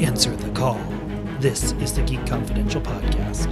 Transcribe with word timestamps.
Answer 0.00 0.36
the 0.36 0.50
call. 0.50 0.78
This 1.40 1.72
is 1.72 1.94
the 1.94 2.02
Geek 2.02 2.26
Confidential 2.26 2.82
podcast. 2.82 3.50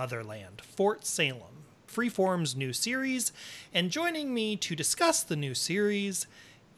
Motherland, 0.00 0.62
Fort 0.62 1.04
Salem, 1.04 1.66
Freeform's 1.86 2.56
new 2.56 2.72
series, 2.72 3.34
and 3.74 3.90
joining 3.90 4.32
me 4.32 4.56
to 4.56 4.74
discuss 4.74 5.22
the 5.22 5.36
new 5.36 5.52
series 5.54 6.26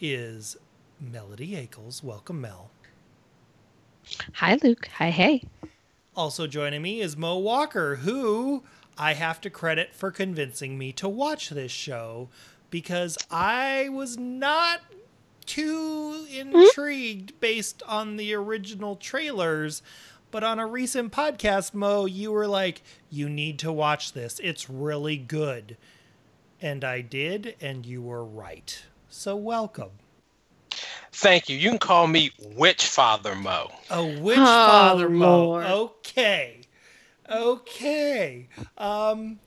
is 0.01 0.57
Melody 1.01 1.53
Akels. 1.53 2.03
Welcome, 2.03 2.41
Mel. 2.41 2.73
Hi, 4.33 4.59
Luke. 4.65 4.89
Hi, 4.95 5.11
hey. 5.11 5.45
Also 6.17 6.49
joining 6.49 6.83
me 6.83 7.01
is 7.01 7.17
Mo 7.17 7.39
Walker, 7.39 7.95
who 7.95 8.65
I 8.99 9.13
have 9.13 9.41
to 9.43 9.51
credit 9.51 9.95
for 9.95 10.11
convincing 10.11 10.77
me 10.77 10.91
to 10.95 11.09
watch 11.09 11.51
this 11.51 11.71
show 11.71 12.29
because 12.71 13.17
I 13.31 13.89
was 13.91 14.19
not 14.19 14.81
too 15.47 16.27
hmm? 16.29 16.57
intrigued 16.57 17.39
based 17.39 17.85
on 17.87 18.17
the 18.17 18.35
original 18.35 18.97
trailers. 18.97 19.81
But 20.33 20.43
on 20.43 20.59
a 20.59 20.67
recent 20.67 21.13
podcast, 21.13 21.75
Mo, 21.75 22.07
you 22.07 22.33
were 22.33 22.47
like, 22.49 22.83
you 23.11 23.29
need 23.29 23.59
to 23.61 23.71
watch 23.71 24.15
this. 24.15 24.41
It's 24.43 24.69
really 24.71 25.19
good. 25.19 25.77
And 26.61 26.83
I 26.85 27.03
did, 27.03 27.55
and 27.61 27.85
you 27.85 28.01
were 28.01 28.25
right. 28.25 28.83
So 29.11 29.37
welcome. 29.37 29.91
Thank 31.13 31.51
you. 31.51 31.59
You 31.59 31.69
can 31.69 31.79
call 31.79 32.07
me 32.07 32.31
Witch 32.57 32.87
Father 32.87 33.35
Mo. 33.35 33.71
Oh, 33.91 34.07
which 34.21 34.39
Oh, 34.39 34.43
father 34.45 35.11
Mo? 35.11 35.45
Lord. 35.45 35.67
Okay. 35.67 36.63
Okay. 37.31 38.49
Um, 38.79 39.39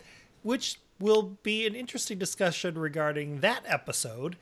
which 0.44 0.80
will 1.00 1.38
be 1.41 1.66
an 1.66 1.73
interesting 1.73 2.19
discussion 2.19 2.78
regarding 2.78 3.39
that 3.39 3.63
episode. 3.66 4.38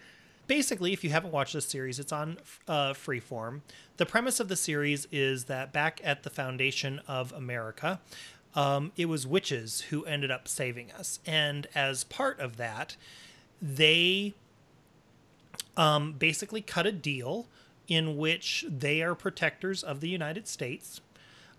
Basically, 0.45 0.91
if 0.91 1.03
you 1.03 1.09
haven't 1.09 1.31
watched 1.31 1.53
this 1.53 1.65
series, 1.65 1.99
it's 1.99 2.11
on 2.11 2.37
uh, 2.67 2.93
Freeform. 2.93 3.61
The 3.97 4.05
premise 4.05 4.39
of 4.39 4.49
the 4.49 4.55
series 4.55 5.07
is 5.11 5.45
that 5.45 5.71
back 5.71 6.01
at 6.03 6.23
the 6.23 6.29
foundation 6.29 7.01
of 7.07 7.31
America, 7.31 8.01
um, 8.55 8.91
it 8.97 9.05
was 9.05 9.25
witches 9.25 9.81
who 9.89 10.03
ended 10.05 10.31
up 10.31 10.47
saving 10.47 10.91
us. 10.91 11.19
And 11.25 11.67
as 11.73 12.03
part 12.03 12.39
of 12.39 12.57
that, 12.57 12.97
they 13.61 14.33
um, 15.77 16.13
basically 16.13 16.61
cut 16.61 16.85
a 16.85 16.91
deal 16.91 17.47
in 17.87 18.17
which 18.17 18.65
they 18.67 19.01
are 19.01 19.15
protectors 19.15 19.83
of 19.83 20.01
the 20.01 20.09
United 20.09 20.47
States. 20.47 21.01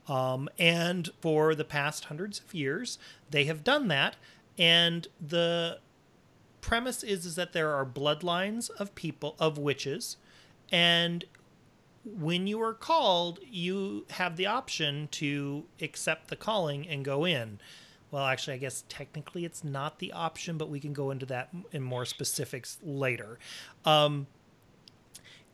Um, 0.08 0.48
and 0.58 1.10
for 1.20 1.55
the 1.55 1.64
past 1.64 2.06
hundreds 2.06 2.40
of 2.40 2.55
years, 2.55 2.98
they 3.30 3.44
have 3.44 3.64
done 3.64 3.88
that. 3.88 4.16
And 4.58 5.08
the 5.20 5.78
premise 6.65 7.03
is, 7.03 7.27
is 7.27 7.34
that 7.34 7.53
there 7.53 7.75
are 7.75 7.84
bloodlines 7.84 8.70
of 8.70 8.95
people, 8.95 9.37
of 9.39 9.59
witches. 9.59 10.17
And 10.73 11.23
when 12.07 12.47
you 12.47 12.58
are 12.63 12.73
called, 12.73 13.39
you 13.47 14.07
have 14.11 14.36
the 14.36 14.47
option 14.47 15.08
to 15.13 15.64
accept 15.83 16.29
the 16.29 16.36
calling 16.36 16.89
and 16.89 17.05
go 17.05 17.27
in. 17.27 17.61
Well, 18.11 18.24
actually, 18.24 18.55
I 18.55 18.58
guess 18.58 18.85
technically 18.89 19.45
it's 19.45 19.63
not 19.63 19.98
the 19.98 20.11
option, 20.13 20.57
but 20.57 20.70
we 20.70 20.80
can 20.80 20.95
go 20.95 21.11
into 21.11 21.27
that 21.27 21.51
in 21.70 21.83
more 21.83 22.07
specifics 22.07 22.79
later. 22.83 23.39
Um, 23.85 24.27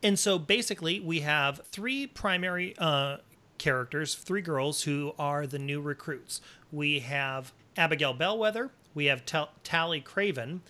and 0.01 0.17
so 0.17 0.39
basically, 0.39 1.01
we 1.01 1.19
have 1.19 1.59
three 1.65 2.07
primary 2.07 2.73
uh, 2.77 3.17
characters, 3.57 4.15
three 4.15 4.41
girls 4.41 4.83
who 4.83 5.13
are 5.19 5.45
the 5.45 5.59
new 5.59 5.81
recruits. 5.81 6.39
We 6.71 6.99
have 6.99 7.51
Abigail 7.75 8.15
Bellweather, 8.15 8.69
we 8.93 9.05
have 9.05 9.25
Tal- 9.25 9.51
Tally 9.65 9.99
Craven, 9.99 10.61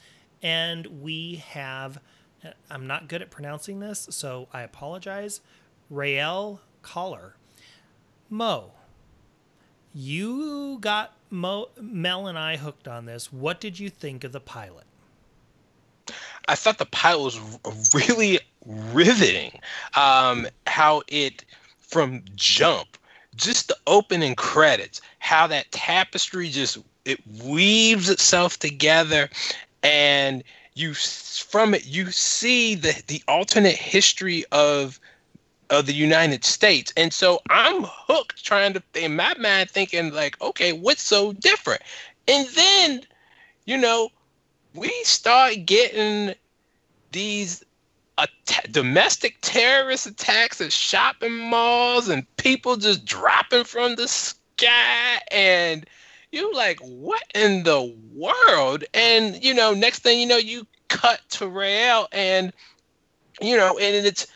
and 0.42 0.86
we 1.02 1.44
have, 1.48 2.00
I'm 2.70 2.88
not 2.88 3.08
good 3.08 3.22
at 3.22 3.30
pronouncing 3.30 3.80
this, 3.80 4.08
so 4.10 4.48
I 4.54 4.62
apologize, 4.62 5.42
Raelle 5.92 6.60
Collar. 6.82 7.36
Mo, 8.30 8.72
you 9.94 10.78
got 10.80 11.14
Mo, 11.30 11.70
Mel 11.80 12.28
and 12.28 12.38
I 12.38 12.58
hooked 12.58 12.88
on 12.88 13.06
this. 13.06 13.32
What 13.32 13.60
did 13.60 13.80
you 13.80 13.90
think 13.90 14.24
of 14.24 14.32
the 14.32 14.40
pilot? 14.40 14.86
I 16.48 16.56
thought 16.56 16.78
the 16.78 16.86
pilot 16.86 17.40
was 17.64 17.94
really 17.94 18.40
riveting. 18.66 19.60
Um, 19.96 20.48
how 20.68 21.04
it, 21.08 21.46
from 21.78 22.24
jump, 22.36 22.98
just 23.36 23.68
the 23.68 23.78
opening 23.88 24.36
credits, 24.36 25.02
how 25.20 25.48
that 25.48 25.72
tapestry 25.72 26.50
just 26.50 26.78
it 27.06 27.20
weaves 27.44 28.10
itself 28.10 28.60
together, 28.60 29.30
and 29.84 30.44
you 30.74 30.94
from 30.94 31.74
it 31.74 31.86
you 31.86 32.12
see 32.12 32.76
the 32.76 33.02
the 33.08 33.22
alternate 33.28 33.76
history 33.76 34.46
of 34.52 35.00
of 35.72 35.86
the 35.86 35.94
United 35.94 36.44
States. 36.44 36.94
And 36.98 37.14
so 37.14 37.40
I'm 37.50 37.84
hooked 37.84 38.44
trying 38.44 38.74
to 38.74 38.84
in 38.94 39.16
my 39.16 39.34
mind 39.40 39.72
thinking 39.72 40.14
like, 40.14 40.40
okay, 40.42 40.74
what's 40.74 41.02
so 41.02 41.34
different? 41.34 41.82
And 42.28 42.48
then, 42.50 43.02
you 43.66 43.78
know, 43.78 44.10
we 44.76 44.92
start 45.04 45.66
getting 45.66 46.36
these 47.12 47.64
atta- 48.18 48.72
domestic 48.72 49.38
terrorist 49.42 50.06
attacks 50.06 50.62
at 50.62 50.74
shopping 50.74 51.38
malls 51.38 52.10
and 52.10 52.28
people 52.38 52.76
just 52.76 53.06
dropping 53.06 53.64
from 53.64 53.96
the 53.96 54.08
sky 54.08 55.22
and 55.32 55.86
you 56.32 56.54
like 56.54 56.80
what 56.80 57.24
in 57.36 57.64
the 57.64 57.96
world? 58.14 58.84
And 58.94 59.44
you 59.44 59.54
know 59.54 59.74
next 59.74 60.00
thing 60.00 60.20
you 60.20 60.26
know 60.26 60.38
you 60.38 60.66
cut 60.88 61.22
to 61.30 61.46
Raelle 61.46 62.08
and 62.12 62.52
you 63.42 63.56
know 63.56 63.78
and 63.78 64.06
it's 64.06 64.28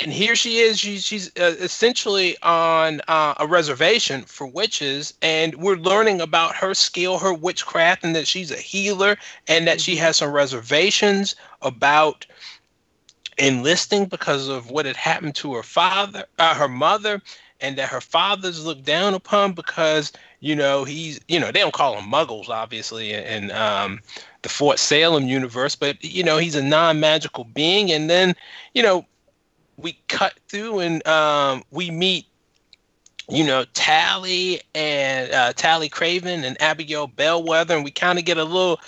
and 0.00 0.12
here 0.12 0.36
she 0.36 0.58
is 0.58 0.78
she's 0.78 1.04
she's 1.04 1.28
uh, 1.38 1.54
essentially 1.58 2.36
on 2.42 3.00
uh, 3.08 3.34
a 3.38 3.46
reservation 3.46 4.22
for 4.22 4.46
witches 4.46 5.14
and 5.22 5.54
we're 5.56 5.76
learning 5.76 6.20
about 6.20 6.54
her 6.54 6.74
skill 6.74 7.18
her 7.18 7.32
witchcraft 7.32 8.04
and 8.04 8.14
that 8.14 8.26
she's 8.26 8.50
a 8.50 8.56
healer 8.56 9.16
and 9.48 9.66
that 9.66 9.80
she 9.80 9.96
has 9.96 10.16
some 10.18 10.30
reservations 10.30 11.34
about 11.62 12.26
enlisting 13.38 14.06
because 14.06 14.48
of 14.48 14.70
what 14.70 14.86
had 14.86 14.96
happened 14.96 15.34
to 15.34 15.54
her 15.54 15.62
father 15.62 16.24
uh, 16.38 16.54
her 16.54 16.68
mother 16.68 17.22
and 17.60 17.76
that 17.76 17.88
her 17.88 18.00
father's 18.00 18.64
looked 18.64 18.84
down 18.84 19.14
upon 19.14 19.52
because 19.52 20.12
you 20.40 20.54
know 20.54 20.84
he's 20.84 21.20
you 21.28 21.40
know 21.40 21.50
they 21.50 21.60
don't 21.60 21.74
call 21.74 21.96
him 21.96 22.10
muggles 22.10 22.48
obviously 22.48 23.12
in, 23.12 23.50
um, 23.52 24.00
the 24.42 24.48
fort 24.48 24.78
salem 24.78 25.26
universe 25.26 25.74
but 25.74 26.02
you 26.04 26.22
know 26.22 26.38
he's 26.38 26.54
a 26.54 26.62
non-magical 26.62 27.44
being. 27.44 27.90
And 27.90 28.08
then 28.10 28.34
you 28.74 28.82
know 28.82 29.06
we 29.76 29.98
cut 30.08 30.34
through 30.48 30.80
and 30.80 31.06
um, 31.06 31.62
we 31.70 31.90
meet, 31.90 32.26
you 33.28 33.44
know, 33.44 33.64
Tally 33.74 34.60
and 34.74 35.30
uh, 35.32 35.52
Tally 35.52 35.88
Craven 35.88 36.44
and 36.44 36.60
Abigail 36.62 37.08
Bellweather, 37.08 37.74
and 37.74 37.84
we 37.84 37.90
kind 37.90 38.18
of 38.18 38.24
get 38.24 38.38
a 38.38 38.44
little, 38.44 38.80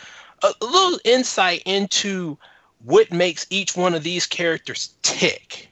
a 0.43 0.53
little 0.61 0.99
insight 1.05 1.63
into 1.67 2.39
what 2.85 3.13
makes 3.13 3.47
each 3.51 3.77
one 3.77 3.95
of 3.95 4.03
these 4.03 4.27
characters 4.27 4.95
tick, 5.03 5.68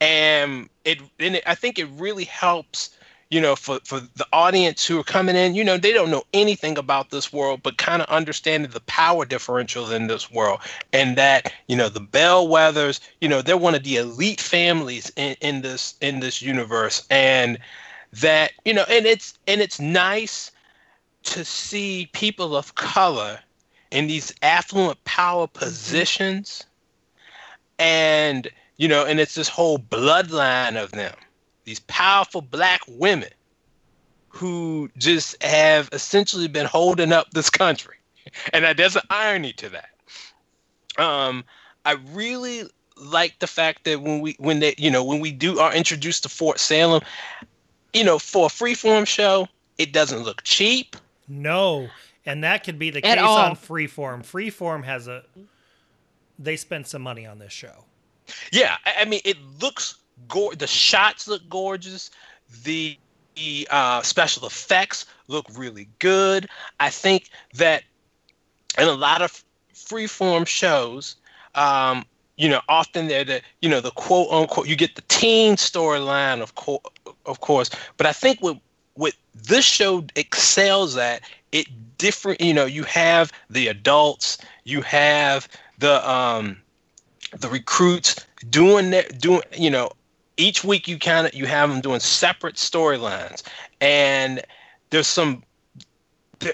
and 0.00 0.68
it, 0.84 1.00
and 1.18 1.36
it 1.36 1.42
I 1.46 1.54
think 1.54 1.78
it 1.78 1.88
really 1.96 2.24
helps. 2.24 2.90
You 3.28 3.40
know, 3.40 3.56
for, 3.56 3.80
for 3.82 3.98
the 3.98 4.26
audience 4.32 4.86
who 4.86 5.00
are 5.00 5.02
coming 5.02 5.34
in, 5.34 5.56
you 5.56 5.64
know, 5.64 5.76
they 5.76 5.92
don't 5.92 6.12
know 6.12 6.22
anything 6.32 6.78
about 6.78 7.10
this 7.10 7.32
world, 7.32 7.60
but 7.60 7.76
kind 7.76 8.00
of 8.00 8.08
understanding 8.08 8.70
the 8.70 8.78
power 8.82 9.26
differentials 9.26 9.92
in 9.92 10.06
this 10.06 10.30
world. 10.30 10.60
And 10.92 11.18
that, 11.18 11.52
you 11.66 11.74
know, 11.74 11.88
the 11.88 12.00
Bellweathers, 12.00 13.00
you 13.20 13.28
know, 13.28 13.42
they're 13.42 13.56
one 13.56 13.74
of 13.74 13.82
the 13.82 13.96
elite 13.96 14.40
families 14.40 15.10
in, 15.16 15.34
in 15.40 15.62
this 15.62 15.96
in 16.00 16.20
this 16.20 16.40
universe. 16.40 17.04
And 17.10 17.58
that, 18.12 18.52
you 18.64 18.72
know, 18.72 18.84
and 18.88 19.06
it's 19.06 19.36
and 19.48 19.60
it's 19.60 19.80
nice 19.80 20.52
to 21.24 21.44
see 21.44 22.08
people 22.12 22.56
of 22.56 22.76
color 22.76 23.40
in 23.90 24.06
these 24.06 24.32
affluent 24.42 25.02
power 25.02 25.48
mm-hmm. 25.48 25.58
positions. 25.64 26.62
And, 27.80 28.48
you 28.76 28.88
know, 28.88 29.04
and 29.04 29.20
it's 29.20 29.34
this 29.34 29.48
whole 29.48 29.78
bloodline 29.78 30.82
of 30.82 30.92
them 30.92 31.14
these 31.66 31.80
powerful 31.80 32.40
black 32.40 32.80
women 32.88 33.28
who 34.28 34.88
just 34.96 35.42
have 35.42 35.88
essentially 35.92 36.48
been 36.48 36.66
holding 36.66 37.12
up 37.12 37.30
this 37.32 37.50
country. 37.50 37.92
And 38.52 38.64
that, 38.64 38.76
there's 38.76 38.96
an 38.96 39.02
irony 39.08 39.52
to 39.52 39.68
that. 39.68 39.90
Um, 40.98 41.44
I 41.84 41.92
really 42.12 42.64
like 42.96 43.38
the 43.38 43.46
fact 43.46 43.84
that 43.84 44.02
when 44.02 44.20
we 44.20 44.34
when 44.40 44.58
they 44.58 44.74
you 44.78 44.90
know 44.90 45.04
when 45.04 45.20
we 45.20 45.30
do 45.30 45.60
are 45.60 45.72
introduced 45.72 46.24
to 46.24 46.28
Fort 46.28 46.58
Salem, 46.58 47.02
you 47.92 48.02
know, 48.02 48.18
for 48.18 48.46
a 48.46 48.48
freeform 48.48 49.06
show, 49.06 49.46
it 49.78 49.92
doesn't 49.92 50.24
look 50.24 50.42
cheap. 50.42 50.96
No, 51.28 51.88
and 52.26 52.42
that 52.42 52.64
could 52.64 52.80
be 52.80 52.90
the 52.90 52.98
At 53.06 53.18
case 53.18 53.24
all. 53.24 53.38
on 53.38 53.54
Freeform. 53.54 54.22
Freeform 54.24 54.82
has 54.84 55.06
a 55.06 55.22
they 56.36 56.56
spent 56.56 56.88
some 56.88 57.02
money 57.02 57.26
on 57.26 57.38
this 57.38 57.52
show. 57.52 57.84
Yeah, 58.52 58.76
I, 58.84 59.02
I 59.02 59.04
mean, 59.04 59.20
it 59.24 59.36
looks. 59.60 59.96
The 60.28 60.66
shots 60.66 61.28
look 61.28 61.48
gorgeous. 61.48 62.10
The, 62.64 62.98
uh, 63.70 64.02
special 64.02 64.46
effects 64.46 65.04
look 65.28 65.46
really 65.56 65.88
good. 65.98 66.48
I 66.80 66.90
think 66.90 67.30
that 67.54 67.82
in 68.78 68.88
a 68.88 68.92
lot 68.92 69.22
of 69.22 69.44
freeform 69.74 70.46
shows, 70.46 71.16
um, 71.54 72.04
you 72.36 72.48
know, 72.48 72.60
often 72.68 73.08
they're 73.08 73.24
the 73.24 73.42
you 73.62 73.68
know 73.68 73.80
the 73.80 73.90
quote 73.92 74.28
unquote 74.30 74.68
you 74.68 74.76
get 74.76 74.94
the 74.94 75.02
teen 75.02 75.56
storyline 75.56 76.42
of 76.42 76.54
course, 76.54 76.82
of 77.24 77.40
course. 77.40 77.70
But 77.96 78.06
I 78.06 78.12
think 78.12 78.40
what 78.42 78.58
what 78.94 79.14
this 79.34 79.64
show 79.64 80.04
excels 80.16 80.96
at 80.96 81.22
it 81.52 81.66
different. 81.98 82.40
You 82.40 82.54
know, 82.54 82.66
you 82.66 82.84
have 82.84 83.32
the 83.48 83.68
adults, 83.68 84.38
you 84.64 84.82
have 84.82 85.48
the 85.78 86.08
um 86.10 86.58
the 87.32 87.48
recruits 87.48 88.16
doing 88.50 88.90
that 88.90 89.20
doing 89.20 89.42
you 89.56 89.70
know 89.70 89.90
each 90.36 90.64
week 90.64 90.86
you 90.86 90.98
kind 90.98 91.26
of 91.26 91.34
you 91.34 91.46
have 91.46 91.70
them 91.70 91.80
doing 91.80 92.00
separate 92.00 92.56
storylines. 92.56 93.42
And 93.80 94.42
there's 94.90 95.06
some 95.06 95.42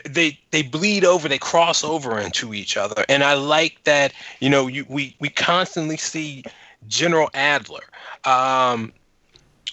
they- 0.05 0.39
they 0.53 0.63
bleed 0.63 1.05
over 1.05 1.29
they 1.29 1.39
cross 1.39 1.83
over 1.83 2.19
into 2.19 2.55
each 2.55 2.77
other. 2.77 3.05
And 3.09 3.25
i 3.25 3.35
like 3.35 3.83
that 3.85 4.13
you 4.41 4.49
know 4.49 4.67
you 4.67 4.87
we 4.89 5.17
we 5.21 5.29
constantly 5.29 5.97
see 5.97 6.45
general 6.89 7.31
alder 7.35 7.85
um 8.25 8.93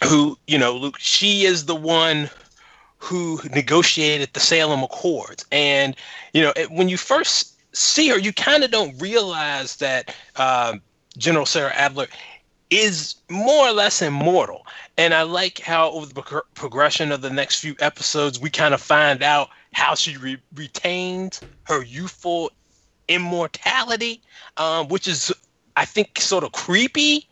who 0.03 0.37
you 0.47 0.57
know 0.57 0.75
luke 0.75 0.97
she 0.99 1.45
is 1.45 1.65
the 1.65 1.75
one 1.75 2.29
who 2.97 3.39
negotiated 3.53 4.29
the 4.33 4.39
salem 4.39 4.83
accords. 4.83 5.45
And 5.51 5.95
you 6.33 6.41
know 6.41 6.53
it, 6.55 6.71
when 6.71 6.89
you 6.89 6.97
first 6.97 7.53
see 7.73 8.09
her 8.09 8.17
you 8.17 8.33
kind 8.33 8.63
of 8.63 8.71
don't 8.71 8.99
realize 8.99 9.75
that 9.77 10.15
um 10.37 10.81
general 11.17 11.45
sarah 11.45 11.73
alder 11.77 12.07
is 12.69 13.15
more 13.29 13.67
or 13.67 13.71
less 13.71 14.01
immortal. 14.01 14.65
And 14.97 15.13
I 15.13 15.23
like 15.23 15.59
how 15.59 15.89
over 15.91 16.05
the 16.05 16.21
prog- 16.21 16.45
progression 16.53 17.11
of 17.11 17.21
the 17.21 17.29
next 17.29 17.59
few 17.59 17.75
episodes, 17.79 18.39
we 18.39 18.49
kind 18.49 18.73
of 18.73 18.81
find 18.81 19.23
out 19.23 19.49
how 19.73 19.95
she 19.95 20.17
re- 20.17 20.41
her 21.63 21.83
youthful 21.83 22.51
immortality, 23.07 24.21
um, 24.57 24.87
which 24.87 25.07
is, 25.07 25.33
I 25.75 25.85
think, 25.85 26.19
sort 26.19 26.43
of 26.43 26.51
creepy 26.51 27.27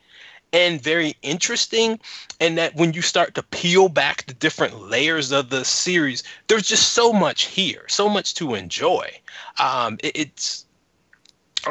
and 0.53 0.81
very 0.81 1.15
interesting. 1.21 1.99
And 2.39 2.57
that 2.57 2.75
when 2.75 2.93
you 2.93 3.01
start 3.01 3.35
to 3.35 3.43
peel 3.43 3.89
back 3.89 4.25
the 4.25 4.33
different 4.33 4.89
layers 4.89 5.31
of 5.31 5.49
the 5.49 5.65
series, 5.65 6.23
there's 6.47 6.67
just 6.67 6.93
so 6.93 7.13
much 7.13 7.43
here, 7.43 7.85
so 7.89 8.09
much 8.09 8.33
to 8.35 8.55
enjoy. 8.55 9.11
Um, 9.59 9.97
it- 10.01 10.15
it's 10.15 10.65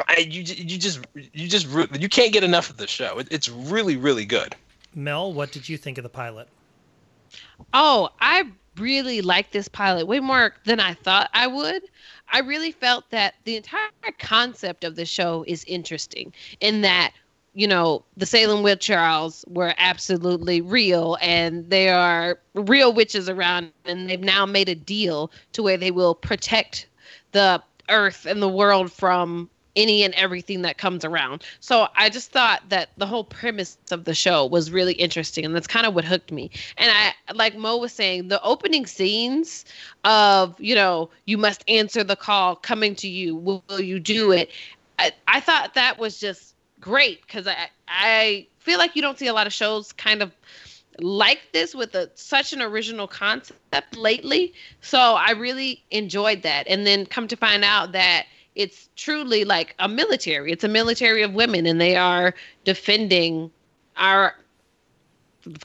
I, 0.07 0.19
you, 0.19 0.41
you 0.41 0.77
just 0.77 0.99
you 1.13 1.47
just 1.47 1.67
re- 1.67 1.87
you 1.99 2.09
can't 2.09 2.33
get 2.33 2.43
enough 2.43 2.69
of 2.69 2.77
the 2.77 2.87
show. 2.87 3.19
It, 3.19 3.27
it's 3.31 3.49
really 3.49 3.97
really 3.97 4.25
good. 4.25 4.55
Mel, 4.95 5.31
what 5.33 5.51
did 5.51 5.67
you 5.69 5.77
think 5.77 5.97
of 5.97 6.03
the 6.03 6.09
pilot? 6.09 6.47
Oh, 7.73 8.09
I 8.19 8.45
really 8.77 9.21
like 9.21 9.51
this 9.51 9.67
pilot 9.67 10.07
way 10.07 10.19
more 10.19 10.53
than 10.65 10.79
I 10.79 10.93
thought 10.93 11.29
I 11.33 11.47
would. 11.47 11.83
I 12.31 12.39
really 12.39 12.71
felt 12.71 13.09
that 13.09 13.35
the 13.43 13.55
entire 13.55 13.89
concept 14.19 14.83
of 14.83 14.95
the 14.95 15.05
show 15.05 15.43
is 15.47 15.63
interesting 15.65 16.33
in 16.59 16.81
that, 16.81 17.13
you 17.53 17.67
know, 17.67 18.03
the 18.17 18.25
Salem 18.25 18.63
witch 18.63 18.85
trials 18.85 19.45
were 19.47 19.73
absolutely 19.77 20.61
real 20.61 21.17
and 21.21 21.69
there 21.69 21.95
are 21.95 22.39
real 22.53 22.93
witches 22.93 23.29
around 23.29 23.71
and 23.85 24.09
they've 24.09 24.19
now 24.19 24.45
made 24.45 24.69
a 24.69 24.75
deal 24.75 25.31
to 25.53 25.63
where 25.63 25.77
they 25.77 25.91
will 25.91 26.15
protect 26.15 26.87
the 27.31 27.61
earth 27.89 28.25
and 28.25 28.41
the 28.41 28.49
world 28.49 28.91
from 28.91 29.49
any 29.77 30.03
and 30.03 30.13
everything 30.15 30.63
that 30.63 30.77
comes 30.77 31.05
around. 31.05 31.43
So 31.61 31.87
I 31.95 32.09
just 32.09 32.31
thought 32.31 32.63
that 32.69 32.89
the 32.97 33.05
whole 33.05 33.23
premise 33.23 33.77
of 33.91 34.03
the 34.03 34.13
show 34.13 34.45
was 34.45 34.71
really 34.71 34.93
interesting 34.93 35.45
and 35.45 35.55
that's 35.55 35.67
kind 35.67 35.85
of 35.85 35.93
what 35.93 36.03
hooked 36.03 36.31
me. 36.31 36.51
And 36.77 36.91
I 36.91 37.13
like 37.33 37.55
Mo 37.55 37.77
was 37.77 37.93
saying, 37.93 38.27
the 38.27 38.41
opening 38.41 38.85
scenes 38.85 39.63
of, 40.03 40.59
you 40.59 40.75
know, 40.75 41.09
you 41.25 41.37
must 41.37 41.63
answer 41.69 42.03
the 42.03 42.15
call 42.17 42.55
coming 42.55 42.95
to 42.95 43.07
you, 43.07 43.35
will, 43.35 43.63
will 43.69 43.79
you 43.79 43.99
do 43.99 44.31
it? 44.31 44.51
I, 44.99 45.11
I 45.27 45.39
thought 45.39 45.75
that 45.75 45.99
was 45.99 46.19
just 46.19 46.55
great 46.79 47.21
because 47.21 47.47
I 47.47 47.69
I 47.87 48.47
feel 48.59 48.79
like 48.79 48.95
you 48.95 49.01
don't 49.01 49.17
see 49.17 49.27
a 49.27 49.33
lot 49.33 49.47
of 49.47 49.53
shows 49.53 49.93
kind 49.93 50.21
of 50.21 50.35
like 50.99 51.39
this 51.53 51.75
with 51.75 51.93
a 51.95 52.09
such 52.15 52.53
an 52.53 52.61
original 52.61 53.07
concept 53.07 53.95
lately. 53.95 54.53
So 54.81 54.99
I 54.99 55.31
really 55.31 55.83
enjoyed 55.91 56.41
that. 56.41 56.67
And 56.67 56.85
then 56.85 57.05
come 57.05 57.27
to 57.27 57.35
find 57.35 57.63
out 57.63 57.91
that 57.91 58.25
it's 58.57 58.89
truly 58.95 59.45
like 59.45 59.75
a 59.77 59.87
military. 59.87 60.51
It's 60.51 60.63
a 60.63 60.67
military 60.67 61.21
of 61.21 61.35
women 61.35 61.67
and 61.67 61.79
they 61.79 61.95
are 61.95 62.33
defending 62.65 63.51
our 63.95 64.33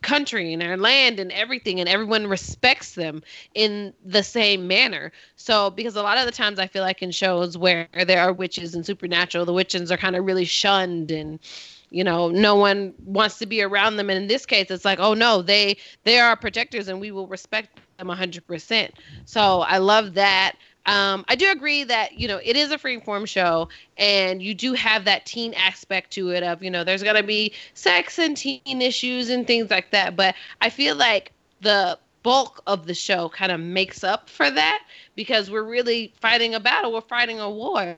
country 0.02 0.52
and 0.52 0.62
our 0.62 0.76
land 0.76 1.18
and 1.18 1.32
everything 1.32 1.80
and 1.80 1.88
everyone 1.88 2.26
respects 2.26 2.94
them 2.94 3.22
in 3.54 3.94
the 4.04 4.22
same 4.22 4.68
manner. 4.68 5.10
So 5.36 5.70
because 5.70 5.96
a 5.96 6.02
lot 6.02 6.18
of 6.18 6.26
the 6.26 6.32
times 6.32 6.58
I 6.58 6.66
feel 6.66 6.82
like 6.82 7.02
in 7.02 7.10
shows 7.10 7.56
where 7.56 7.88
there 8.06 8.20
are 8.20 8.32
witches 8.32 8.74
and 8.74 8.84
supernatural, 8.84 9.46
the 9.46 9.54
witches 9.54 9.90
are 9.90 9.96
kind 9.96 10.14
of 10.14 10.26
really 10.26 10.44
shunned 10.44 11.10
and 11.10 11.40
you 11.88 12.04
know 12.04 12.28
no 12.28 12.56
one 12.56 12.92
wants 13.04 13.38
to 13.38 13.46
be 13.46 13.62
around 13.62 13.96
them 13.96 14.08
and 14.08 14.18
in 14.18 14.26
this 14.26 14.46
case 14.46 14.70
it's 14.70 14.84
like 14.84 14.98
oh 14.98 15.12
no 15.12 15.42
they 15.42 15.76
they 16.04 16.18
are 16.18 16.34
protectors 16.34 16.88
and 16.88 16.98
we 16.98 17.10
will 17.10 17.26
respect 17.26 17.78
them 17.98 18.08
100% 18.08 18.90
so 19.26 19.60
i 19.60 19.76
love 19.76 20.14
that 20.14 20.56
um, 20.86 21.24
I 21.28 21.36
do 21.36 21.50
agree 21.50 21.84
that 21.84 22.18
you 22.18 22.26
know 22.26 22.40
it 22.42 22.56
is 22.56 22.72
a 22.72 22.78
free 22.78 22.98
form 23.00 23.24
show, 23.24 23.68
and 23.96 24.42
you 24.42 24.54
do 24.54 24.72
have 24.74 25.04
that 25.04 25.26
teen 25.26 25.54
aspect 25.54 26.10
to 26.12 26.30
it. 26.30 26.42
Of 26.42 26.62
you 26.62 26.70
know, 26.70 26.82
there's 26.84 27.02
gonna 27.02 27.22
be 27.22 27.52
sex 27.74 28.18
and 28.18 28.36
teen 28.36 28.82
issues 28.82 29.30
and 29.30 29.46
things 29.46 29.70
like 29.70 29.90
that. 29.92 30.16
But 30.16 30.34
I 30.60 30.70
feel 30.70 30.96
like 30.96 31.32
the 31.60 31.98
bulk 32.22 32.62
of 32.66 32.86
the 32.86 32.94
show 32.94 33.28
kind 33.28 33.52
of 33.52 33.60
makes 33.60 34.02
up 34.02 34.28
for 34.28 34.50
that 34.50 34.84
because 35.14 35.50
we're 35.50 35.64
really 35.64 36.12
fighting 36.20 36.54
a 36.54 36.60
battle, 36.60 36.92
we're 36.92 37.00
fighting 37.02 37.38
a 37.38 37.50
war, 37.50 37.96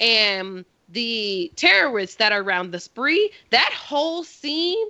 and 0.00 0.64
the 0.88 1.50
terrorists 1.56 2.16
that 2.16 2.32
are 2.32 2.42
around 2.42 2.70
the 2.70 2.80
spree. 2.80 3.30
That 3.50 3.72
whole 3.72 4.24
scene 4.24 4.88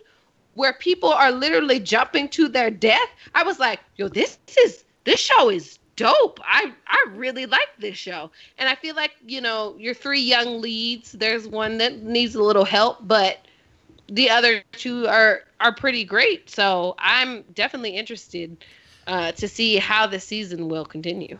where 0.54 0.75
people 0.75 1.11
are 1.11 1.32
literally 1.32 1.80
jumping 1.80 2.28
to 2.28 2.49
their 2.49 2.70
death. 2.70 3.08
I 3.34 3.42
was 3.42 3.58
like, 3.58 3.80
yo, 3.96 4.08
this 4.08 4.38
is 4.62 4.84
this 5.04 5.18
show 5.18 5.49
is 5.50 5.78
dope. 6.02 6.40
I 6.42 6.73
I 6.87 7.04
really 7.14 7.47
like 7.47 7.68
this 7.78 7.97
show. 7.97 8.30
And 8.59 8.68
I 8.68 8.75
feel 8.75 8.94
like, 8.97 9.12
you 9.26 9.40
know, 9.40 9.76
your 9.78 9.94
three 9.94 10.21
young 10.21 10.61
leads, 10.61 11.12
there's 11.12 11.47
one 11.47 11.78
that 11.78 12.02
needs 12.02 12.35
a 12.35 12.42
little 12.42 12.64
help, 12.64 12.99
but 13.02 13.38
the 14.09 14.30
other 14.30 14.62
two 14.73 15.06
are 15.06 15.44
are 15.61 15.75
pretty 15.75 16.04
great. 16.04 16.50
So 16.50 16.94
I'm 16.99 17.42
definitely 17.54 17.97
interested 17.97 18.64
uh, 19.06 19.32
to 19.32 19.49
see 19.49 19.76
how 19.76 20.06
the 20.06 20.21
season 20.21 20.68
will 20.68 20.85
continue. 20.85 21.38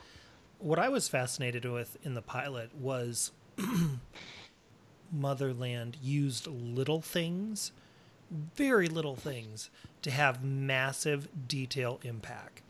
What 0.59 0.79
I 0.79 0.89
was 0.89 1.09
fascinated 1.09 1.65
with 1.65 1.97
in 2.05 2.15
the 2.15 2.23
pilot 2.23 2.71
was 2.77 3.33
Motherland 5.13 5.97
used 6.01 6.47
little 6.47 7.03
things, 7.03 7.73
very 8.31 8.87
little 8.87 9.17
things, 9.17 9.71
to 10.03 10.11
have 10.11 10.45
massive 10.45 11.29
detail 11.49 12.01
impact. 12.05 12.63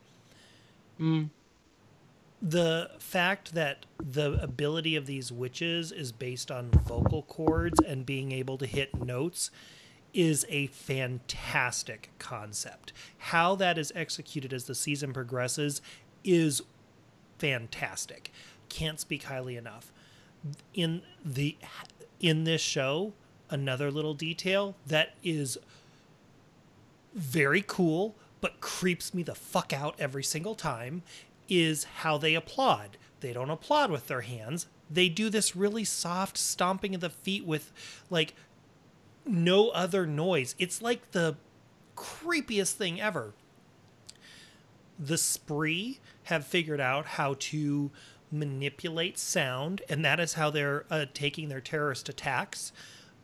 The 2.44 2.90
fact 2.98 3.54
that 3.54 3.86
the 4.00 4.32
ability 4.42 4.96
of 4.96 5.06
these 5.06 5.30
witches 5.30 5.92
is 5.92 6.10
based 6.10 6.50
on 6.50 6.72
vocal 6.72 7.22
cords 7.22 7.78
and 7.80 8.04
being 8.04 8.32
able 8.32 8.58
to 8.58 8.66
hit 8.66 9.00
notes 9.00 9.52
is 10.12 10.44
a 10.48 10.66
fantastic 10.66 12.10
concept. 12.18 12.92
How 13.16 13.54
that 13.54 13.78
is 13.78 13.92
executed 13.94 14.52
as 14.52 14.64
the 14.64 14.74
season 14.74 15.12
progresses 15.12 15.80
is 16.24 16.62
fantastic. 17.38 18.32
Can't 18.68 18.98
speak 18.98 19.24
highly 19.24 19.56
enough. 19.56 19.92
In 20.74 21.02
the 21.24 21.56
in 22.18 22.42
this 22.42 22.60
show, 22.60 23.12
another 23.50 23.88
little 23.90 24.14
detail 24.14 24.74
that 24.86 25.14
is 25.22 25.58
very 27.14 27.62
cool 27.64 28.16
but 28.40 28.60
creeps 28.60 29.14
me 29.14 29.22
the 29.22 29.34
fuck 29.34 29.72
out 29.72 29.94
every 30.00 30.24
single 30.24 30.54
time 30.56 31.02
is 31.48 31.84
how 31.84 32.18
they 32.18 32.34
applaud. 32.34 32.96
They 33.20 33.32
don't 33.32 33.50
applaud 33.50 33.90
with 33.90 34.08
their 34.08 34.22
hands. 34.22 34.66
They 34.90 35.08
do 35.08 35.30
this 35.30 35.56
really 35.56 35.84
soft 35.84 36.36
stomping 36.36 36.94
of 36.94 37.00
the 37.00 37.10
feet 37.10 37.46
with 37.46 37.72
like 38.10 38.34
no 39.26 39.70
other 39.70 40.06
noise. 40.06 40.54
It's 40.58 40.82
like 40.82 41.12
the 41.12 41.36
creepiest 41.96 42.72
thing 42.72 43.00
ever. 43.00 43.32
The 44.98 45.18
spree 45.18 46.00
have 46.24 46.46
figured 46.46 46.80
out 46.80 47.06
how 47.06 47.36
to 47.38 47.90
manipulate 48.30 49.18
sound, 49.18 49.82
and 49.88 50.04
that 50.04 50.18
is 50.20 50.34
how 50.34 50.50
they're 50.50 50.84
uh, 50.90 51.06
taking 51.12 51.48
their 51.48 51.60
terrorist 51.60 52.08
attacks. 52.08 52.72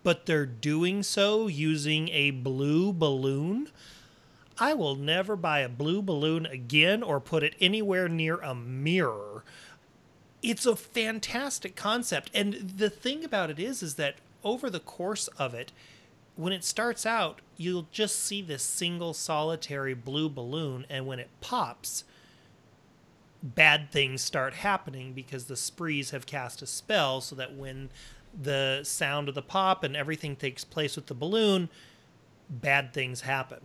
but 0.03 0.27
they're 0.27 0.47
doing 0.47 1.03
so 1.03 1.49
using 1.49 2.09
a 2.11 2.31
blue 2.31 2.93
balloon. 2.93 3.69
I 4.61 4.75
will 4.75 4.97
never 4.97 5.37
buy 5.37 5.61
a 5.61 5.69
blue 5.69 6.03
balloon 6.03 6.47
again 6.47 7.03
or 7.03 7.21
put 7.21 7.43
it 7.43 7.55
anywhere 7.61 8.09
near 8.09 8.37
a 8.37 8.55
mirror. 8.55 9.45
It's 10.43 10.67
a 10.67 10.77
fantastic 10.77 11.77
concept. 11.77 12.31
And 12.35 12.55
the 12.55 12.91
thing 12.91 13.25
about 13.25 13.51
it 13.51 13.59
is 13.59 13.83
is 13.83 13.95
that 13.95 14.17
over 14.45 14.69
the 14.71 14.81
course 14.81 15.29
of 15.39 15.55
it, 15.55 15.73
when 16.37 16.53
it 16.53 16.65
starts 16.65 17.05
out, 17.05 17.41
you'll 17.57 17.89
just 17.91 18.21
see 18.21 18.43
this 18.43 18.63
single 18.63 19.13
solitary 19.13 19.95
blue 19.95 20.29
balloon 20.29 20.87
and 20.89 21.07
when 21.07 21.19
it 21.19 21.31
pops, 21.41 22.05
bad 23.43 23.91
things 23.91 24.23
start 24.23 24.55
happening 24.55 25.13
because 25.13 25.45
the 25.45 25.57
sprees 25.57 26.11
have 26.11 26.27
cast 26.27 26.63
a 26.63 26.67
spell 26.67 27.21
so 27.21 27.35
that 27.37 27.55
when 27.55 27.91
the 28.41 28.81
sound 28.85 29.29
of 29.29 29.35
the 29.35 29.43
pop 29.43 29.83
and 29.83 29.97
everything 29.97 30.37
takes 30.37 30.65
place 30.65 30.97
with 30.97 31.07
the 31.07 31.15
balloon, 31.15 31.69
bad 32.49 32.93
things 32.93 33.23
happen. 33.23 33.61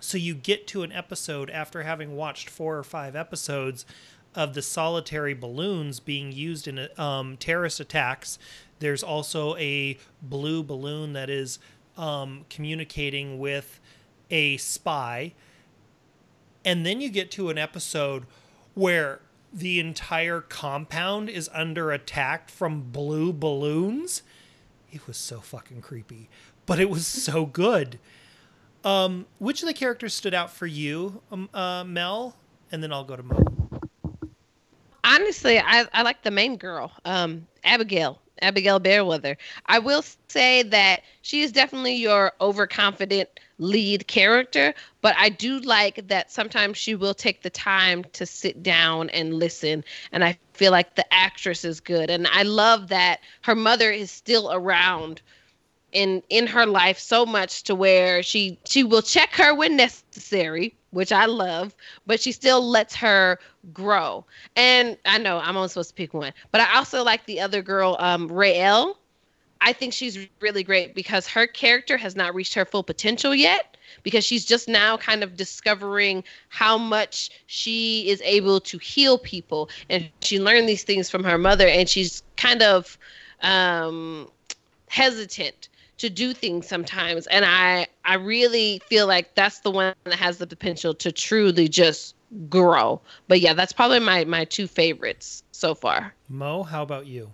So 0.00 0.16
you 0.18 0.34
get 0.34 0.66
to 0.68 0.82
an 0.82 0.92
episode 0.92 1.50
after 1.50 1.82
having 1.82 2.14
watched 2.14 2.48
four 2.48 2.78
or 2.78 2.84
five 2.84 3.16
episodes 3.16 3.84
of 4.34 4.54
the 4.54 4.62
solitary 4.62 5.34
balloons 5.34 6.00
being 6.00 6.30
used 6.32 6.68
in 6.68 6.88
um, 6.96 7.36
terrorist 7.36 7.80
attacks. 7.80 8.38
There's 8.78 9.02
also 9.02 9.56
a 9.56 9.98
blue 10.22 10.62
balloon 10.62 11.14
that 11.14 11.28
is 11.28 11.58
um, 11.96 12.44
communicating 12.48 13.38
with 13.38 13.80
a 14.30 14.56
spy. 14.58 15.34
And 16.64 16.86
then 16.86 17.00
you 17.00 17.08
get 17.08 17.30
to 17.32 17.50
an 17.50 17.58
episode 17.58 18.26
where 18.74 19.20
the 19.52 19.80
entire 19.80 20.40
compound 20.40 21.28
is 21.28 21.50
under 21.52 21.90
attack 21.90 22.50
from 22.50 22.92
blue 22.92 23.32
balloons. 23.32 24.22
It 24.92 25.06
was 25.06 25.16
so 25.16 25.40
fucking 25.40 25.80
creepy, 25.80 26.28
but 26.66 26.78
it 26.78 26.90
was 26.90 27.06
so 27.06 27.46
good. 27.46 27.98
Um, 28.88 29.26
which 29.38 29.62
of 29.62 29.68
the 29.68 29.74
characters 29.74 30.14
stood 30.14 30.32
out 30.32 30.50
for 30.50 30.66
you, 30.66 31.20
um, 31.30 31.50
uh, 31.52 31.84
Mel? 31.84 32.34
And 32.72 32.82
then 32.82 32.90
I'll 32.90 33.04
go 33.04 33.16
to 33.16 33.22
Mo. 33.22 33.36
Honestly, 35.04 35.58
I, 35.58 35.84
I 35.92 36.00
like 36.00 36.22
the 36.22 36.30
main 36.30 36.56
girl, 36.56 36.92
um, 37.04 37.46
Abigail. 37.64 38.18
Abigail 38.40 38.80
Bellweather. 38.80 39.36
I 39.66 39.78
will 39.78 40.02
say 40.28 40.62
that 40.62 41.02
she 41.20 41.42
is 41.42 41.52
definitely 41.52 41.96
your 41.96 42.32
overconfident 42.40 43.28
lead 43.58 44.06
character, 44.06 44.72
but 45.02 45.14
I 45.18 45.28
do 45.28 45.58
like 45.58 46.08
that 46.08 46.30
sometimes 46.30 46.78
she 46.78 46.94
will 46.94 47.14
take 47.14 47.42
the 47.42 47.50
time 47.50 48.04
to 48.12 48.24
sit 48.24 48.62
down 48.62 49.10
and 49.10 49.34
listen. 49.34 49.84
And 50.12 50.24
I 50.24 50.38
feel 50.54 50.72
like 50.72 50.94
the 50.94 51.12
actress 51.12 51.64
is 51.64 51.80
good. 51.80 52.08
And 52.08 52.26
I 52.28 52.44
love 52.44 52.88
that 52.88 53.20
her 53.42 53.56
mother 53.56 53.90
is 53.90 54.10
still 54.10 54.50
around 54.52 55.20
in 55.92 56.22
in 56.28 56.46
her 56.46 56.66
life 56.66 56.98
so 56.98 57.24
much 57.24 57.62
to 57.64 57.74
where 57.74 58.22
she 58.22 58.58
she 58.64 58.84
will 58.84 59.02
check 59.02 59.34
her 59.34 59.54
when 59.54 59.76
necessary 59.76 60.74
which 60.90 61.12
i 61.12 61.24
love 61.24 61.74
but 62.06 62.20
she 62.20 62.32
still 62.32 62.66
lets 62.66 62.94
her 62.94 63.38
grow. 63.72 64.24
And 64.56 64.96
i 65.04 65.18
know 65.18 65.38
i'm 65.38 65.56
only 65.56 65.68
supposed 65.68 65.90
to 65.90 65.94
pick 65.94 66.12
one 66.14 66.32
but 66.52 66.60
i 66.60 66.76
also 66.76 67.02
like 67.04 67.24
the 67.26 67.40
other 67.40 67.62
girl 67.62 67.96
um 68.00 68.28
raelle 68.28 68.96
i 69.60 69.72
think 69.72 69.92
she's 69.92 70.18
really 70.40 70.62
great 70.62 70.94
because 70.94 71.26
her 71.26 71.46
character 71.46 71.96
has 71.96 72.14
not 72.14 72.34
reached 72.34 72.54
her 72.54 72.64
full 72.64 72.82
potential 72.82 73.34
yet 73.34 73.76
because 74.02 74.24
she's 74.24 74.44
just 74.44 74.68
now 74.68 74.96
kind 74.96 75.22
of 75.22 75.36
discovering 75.36 76.22
how 76.48 76.78
much 76.78 77.30
she 77.46 78.08
is 78.08 78.20
able 78.22 78.60
to 78.60 78.78
heal 78.78 79.18
people. 79.18 79.68
And 79.90 80.08
she 80.20 80.38
learned 80.38 80.68
these 80.68 80.84
things 80.84 81.10
from 81.10 81.24
her 81.24 81.38
mother 81.38 81.66
and 81.66 81.88
she's 81.88 82.22
kind 82.36 82.62
of 82.62 82.98
um 83.42 84.28
hesitant 84.88 85.68
to 85.98 86.08
do 86.08 86.32
things 86.32 86.66
sometimes. 86.66 87.26
And 87.28 87.44
i 87.44 87.86
i 88.04 88.14
really 88.14 88.80
feel 88.86 89.06
like 89.06 89.34
that's 89.34 89.60
the 89.60 89.70
one 89.70 89.94
that 90.04 90.14
has 90.14 90.38
the 90.38 90.46
potential 90.46 90.94
to 90.94 91.12
truly 91.12 91.68
just 91.68 92.14
grow. 92.48 93.00
But 93.28 93.40
yeah 93.40 93.52
that's 93.52 93.72
probably 93.72 94.00
my 94.00 94.24
my 94.24 94.44
two 94.44 94.66
favorites 94.66 95.42
so 95.52 95.74
far. 95.74 96.14
Mo 96.28 96.62
how 96.62 96.82
about 96.82 97.06
you? 97.06 97.30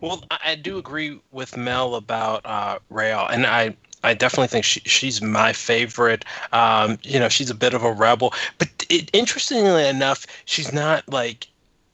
Well 0.00 0.24
i 0.30 0.54
do 0.54 0.78
agree 0.78 1.20
with 1.30 1.56
mel 1.56 1.94
about 1.94 2.44
uh 2.44 2.78
raelle 2.90 3.30
and 3.30 3.46
i 3.46 3.76
I 4.04 4.14
definitely 4.14 4.48
think 4.48 4.64
she, 4.64 4.80
she's 4.80 5.20
my 5.20 5.52
favorite. 5.52 6.24
Um, 6.52 6.98
you 7.02 7.18
know, 7.18 7.28
she's 7.28 7.50
a 7.50 7.54
bit 7.54 7.74
of 7.74 7.82
a 7.82 7.92
rebel, 7.92 8.32
but 8.58 8.68
it, 8.88 9.10
interestingly 9.12 9.88
enough, 9.88 10.26
she's 10.44 10.72
not 10.72 11.08
like 11.08 11.48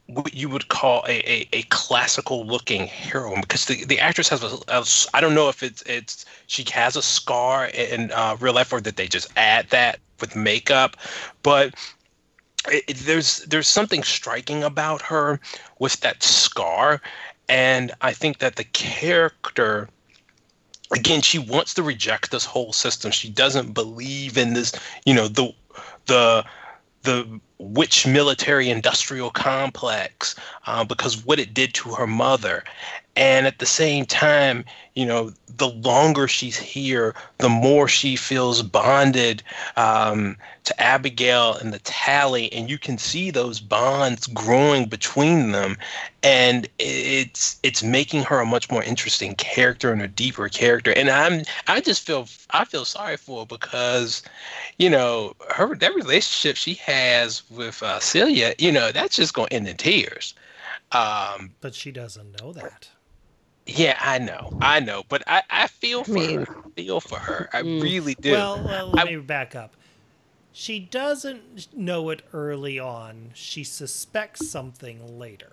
what 0.06 0.34
you 0.34 0.48
would 0.48 0.68
call 0.68 1.02
a, 1.08 1.18
a, 1.30 1.48
a, 1.52 1.62
classical 1.64 2.46
looking 2.46 2.86
heroine 2.86 3.40
because 3.40 3.64
the, 3.64 3.84
the 3.86 3.98
actress 3.98 4.28
has 4.28 4.42
a, 4.42 4.58
a 4.68 4.84
I 5.14 5.20
don't 5.20 5.34
know 5.34 5.48
if 5.48 5.62
it's 5.62 5.82
it's 5.82 6.26
she 6.46 6.64
has 6.72 6.94
a 6.94 7.02
scar 7.02 7.66
in 7.66 8.10
uh, 8.12 8.36
real 8.38 8.52
life 8.52 8.72
or 8.72 8.80
that 8.82 8.96
they 8.96 9.06
just 9.06 9.32
add 9.36 9.68
that 9.70 9.98
with 10.20 10.36
makeup, 10.36 10.96
but 11.42 11.74
it, 12.68 12.84
it, 12.86 12.96
there's 12.98 13.38
there's 13.44 13.68
something 13.68 14.02
striking 14.02 14.62
about 14.62 15.00
her 15.02 15.40
with 15.78 15.98
that 16.00 16.22
scar, 16.22 17.00
and 17.48 17.92
I 18.02 18.12
think 18.12 18.38
that 18.38 18.56
the 18.56 18.64
character 18.64 19.88
again 20.92 21.22
she 21.22 21.38
wants 21.38 21.72
to 21.74 21.82
reject 21.82 22.30
this 22.30 22.44
whole 22.44 22.74
system. 22.74 23.10
She 23.10 23.30
doesn't 23.30 23.72
believe 23.72 24.36
in 24.36 24.52
this, 24.52 24.72
you 25.06 25.14
know, 25.14 25.28
the 25.28 25.54
the 26.06 26.44
the 27.04 27.40
witch 27.58 28.06
military 28.06 28.68
industrial 28.68 29.30
complex 29.30 30.34
uh, 30.66 30.84
because 30.84 31.24
what 31.24 31.38
it 31.38 31.54
did 31.54 31.72
to 31.74 31.90
her 31.90 32.06
mother 32.06 32.64
and 33.16 33.46
at 33.46 33.58
the 33.58 33.66
same 33.66 34.04
time 34.04 34.64
you 34.94 35.06
know 35.06 35.32
the 35.56 35.68
longer 35.68 36.26
she's 36.26 36.56
here 36.56 37.14
the 37.38 37.48
more 37.48 37.86
she 37.88 38.16
feels 38.16 38.62
bonded 38.62 39.42
um, 39.76 40.36
to 40.64 40.80
abigail 40.80 41.54
and 41.54 41.72
the 41.72 41.78
tally 41.80 42.52
and 42.52 42.70
you 42.70 42.78
can 42.78 42.98
see 42.98 43.30
those 43.30 43.60
bonds 43.60 44.26
growing 44.28 44.86
between 44.86 45.52
them. 45.52 45.76
And 46.22 46.68
it's 46.78 47.58
it's 47.62 47.82
making 47.82 48.22
her 48.24 48.40
a 48.40 48.46
much 48.46 48.70
more 48.70 48.82
interesting 48.82 49.34
character 49.34 49.92
and 49.92 50.00
a 50.00 50.08
deeper 50.08 50.48
character. 50.48 50.92
And 50.92 51.10
i'm 51.10 51.42
i 51.68 51.80
just 51.80 52.06
feel 52.06 52.28
i 52.50 52.64
feel 52.64 52.84
sorry 52.84 53.16
for 53.16 53.40
her 53.40 53.46
because 53.46 54.22
you 54.78 54.88
know 54.88 55.34
her 55.50 55.74
that 55.76 55.94
relationship 55.94 56.56
she 56.56 56.74
has 56.74 57.48
with 57.50 57.82
uh, 57.82 58.00
scylla 58.00 58.54
you 58.58 58.72
know 58.72 58.90
that's 58.90 59.16
just 59.16 59.34
going 59.34 59.48
to 59.48 59.54
end 59.54 59.68
in 59.68 59.76
tears. 59.76 60.34
Um, 60.92 61.50
but 61.60 61.74
she 61.74 61.90
doesn't 61.90 62.40
know 62.40 62.52
that 62.52 62.88
yeah, 63.66 63.96
I 64.00 64.18
know, 64.18 64.56
I 64.60 64.80
know, 64.80 65.04
but 65.08 65.22
I, 65.26 65.42
I 65.50 65.66
feel 65.68 66.04
for 66.04 66.12
I 66.12 66.14
mean, 66.14 66.44
her. 66.44 66.56
I 66.58 66.70
feel 66.76 67.00
for 67.00 67.18
her. 67.18 67.48
I 67.52 67.62
mm. 67.62 67.82
really 67.82 68.14
do. 68.14 68.32
Well, 68.32 68.62
well 68.64 68.90
let 68.90 69.06
I, 69.06 69.10
me 69.10 69.16
back 69.16 69.54
up. 69.54 69.74
She 70.52 70.78
doesn't 70.78 71.74
know 71.76 72.10
it 72.10 72.22
early 72.32 72.78
on. 72.78 73.30
She 73.34 73.64
suspects 73.64 74.48
something 74.48 75.18
later. 75.18 75.52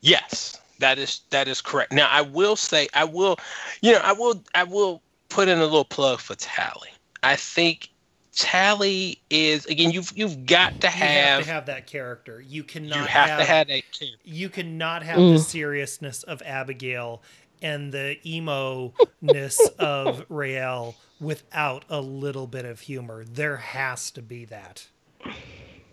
Yes, 0.00 0.60
that 0.80 0.98
is 0.98 1.20
that 1.30 1.46
is 1.46 1.60
correct. 1.60 1.92
Now, 1.92 2.08
I 2.10 2.22
will 2.22 2.56
say, 2.56 2.88
I 2.94 3.04
will, 3.04 3.38
you 3.82 3.92
know, 3.92 4.00
I 4.02 4.12
will, 4.12 4.42
I 4.54 4.64
will 4.64 5.00
put 5.28 5.48
in 5.48 5.58
a 5.58 5.64
little 5.64 5.84
plug 5.84 6.18
for 6.20 6.34
Tally. 6.34 6.88
I 7.22 7.36
think 7.36 7.90
Tally 8.34 9.20
is 9.28 9.66
again. 9.66 9.90
You've 9.90 10.12
you've 10.14 10.46
got 10.46 10.80
to 10.82 10.88
have, 10.88 11.10
you 11.10 11.16
have 11.16 11.44
to 11.44 11.50
have 11.50 11.66
that 11.66 11.86
character. 11.86 12.40
You 12.40 12.62
cannot. 12.62 12.96
You 12.96 13.04
have, 13.04 13.28
have 13.28 13.38
to 13.40 13.44
have 13.44 13.70
a 13.70 13.80
character. 13.80 14.06
You 14.24 14.48
cannot 14.48 15.02
have 15.02 15.18
mm. 15.18 15.32
the 15.34 15.38
seriousness 15.40 16.22
of 16.22 16.40
Abigail 16.42 17.22
and 17.62 17.92
the 17.92 18.18
emo 18.24 18.94
ness 19.20 19.60
of 19.78 20.24
Raelle 20.28 20.94
without 21.20 21.84
a 21.88 22.00
little 22.00 22.46
bit 22.46 22.64
of 22.64 22.80
humor. 22.80 23.24
There 23.24 23.56
has 23.56 24.10
to 24.12 24.22
be 24.22 24.44
that. 24.46 24.86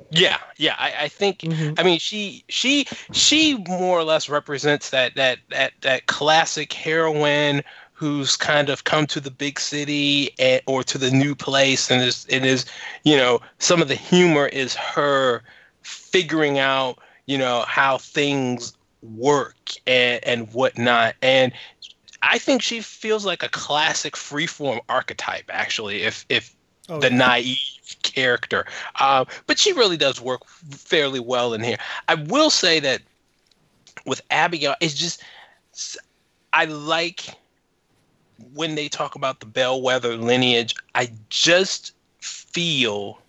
Yeah, 0.10 0.38
yeah. 0.58 0.76
I, 0.78 0.94
I 1.02 1.08
think. 1.10 1.40
Mm-hmm. 1.40 1.74
I 1.78 1.84
mean, 1.84 2.00
she 2.00 2.44
she 2.50 2.88
she 3.12 3.58
more 3.68 4.00
or 4.00 4.04
less 4.04 4.30
represents 4.30 4.90
that 4.92 5.16
that 5.16 5.40
that 5.50 5.74
that 5.82 6.06
classic 6.06 6.72
heroine 6.72 7.64
who's 7.98 8.36
kind 8.36 8.70
of 8.70 8.84
come 8.84 9.08
to 9.08 9.20
the 9.20 9.32
big 9.32 9.60
city 9.60 10.30
and, 10.38 10.62
or 10.68 10.84
to 10.84 11.00
the 11.00 11.10
new 11.10 11.34
place 11.34 11.90
and 11.90 12.02
is 12.04 12.28
it 12.30 12.46
is 12.46 12.66
you 13.04 13.18
know 13.18 13.42
some 13.58 13.82
of 13.82 13.88
the 13.88 13.96
humor 13.96 14.46
is 14.48 14.76
her 14.76 15.42
figuring 15.82 16.60
out 16.60 17.00
you 17.26 17.38
know 17.38 17.64
how 17.68 17.98
things 17.98 18.78
work 19.02 19.56
and 19.86 20.24
and 20.24 20.52
whatnot. 20.54 21.16
And 21.22 21.52
I 22.22 22.40
think 22.40 22.62
she 22.62 22.82
feels 22.82 23.26
like 23.26 23.44
a 23.44 23.50
classic 23.50 24.16
freeform 24.16 24.80
archetype 24.90 25.46
actually 25.50 26.04
if 26.04 26.26
if 26.30 26.56
oh, 26.90 27.00
the 27.00 27.12
yeah. 27.12 27.18
naive 27.18 27.96
character. 28.04 28.66
Uh, 28.96 29.26
but 29.46 29.60
she 29.60 29.74
really 29.74 29.98
does 29.98 30.20
work 30.22 30.46
fairly 30.48 31.20
well 31.20 31.54
in 31.54 31.64
here. 31.64 31.78
I 32.08 32.16
will 32.16 32.50
say 32.50 32.80
that 32.80 33.02
with 34.06 34.22
Abigail 34.32 34.76
it's 34.82 34.94
just 34.94 35.22
I 36.54 36.66
like 36.66 37.28
when 38.54 38.76
they 38.76 38.88
talk 38.88 39.16
about 39.16 39.40
the 39.40 39.46
bellweather 39.46 40.20
lineage, 40.20 40.76
I 40.96 41.12
just 41.30 41.94
feel 42.20 43.20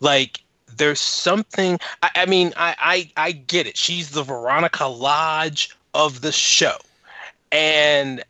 like 0.00 0.40
there's 0.76 1.00
something. 1.00 1.78
I, 2.02 2.10
I 2.16 2.26
mean, 2.26 2.52
I, 2.56 2.74
I 3.16 3.28
I 3.28 3.32
get 3.32 3.66
it. 3.66 3.76
She's 3.76 4.10
the 4.10 4.22
Veronica 4.22 4.86
Lodge 4.86 5.76
of 5.94 6.20
the 6.20 6.32
show, 6.32 6.76
And 7.52 8.22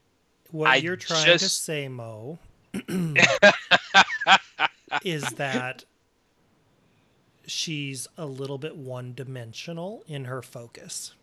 What 0.50 0.70
I 0.70 0.76
you're 0.76 0.96
trying 0.96 1.38
to 1.38 1.48
say, 1.48 1.88
Mo, 1.88 2.38
is 5.04 5.22
that 5.34 5.84
she's 7.46 8.06
a 8.16 8.26
little 8.26 8.58
bit 8.58 8.76
one 8.76 9.12
dimensional 9.14 10.02
in 10.06 10.24
her 10.24 10.42
focus. 10.42 11.14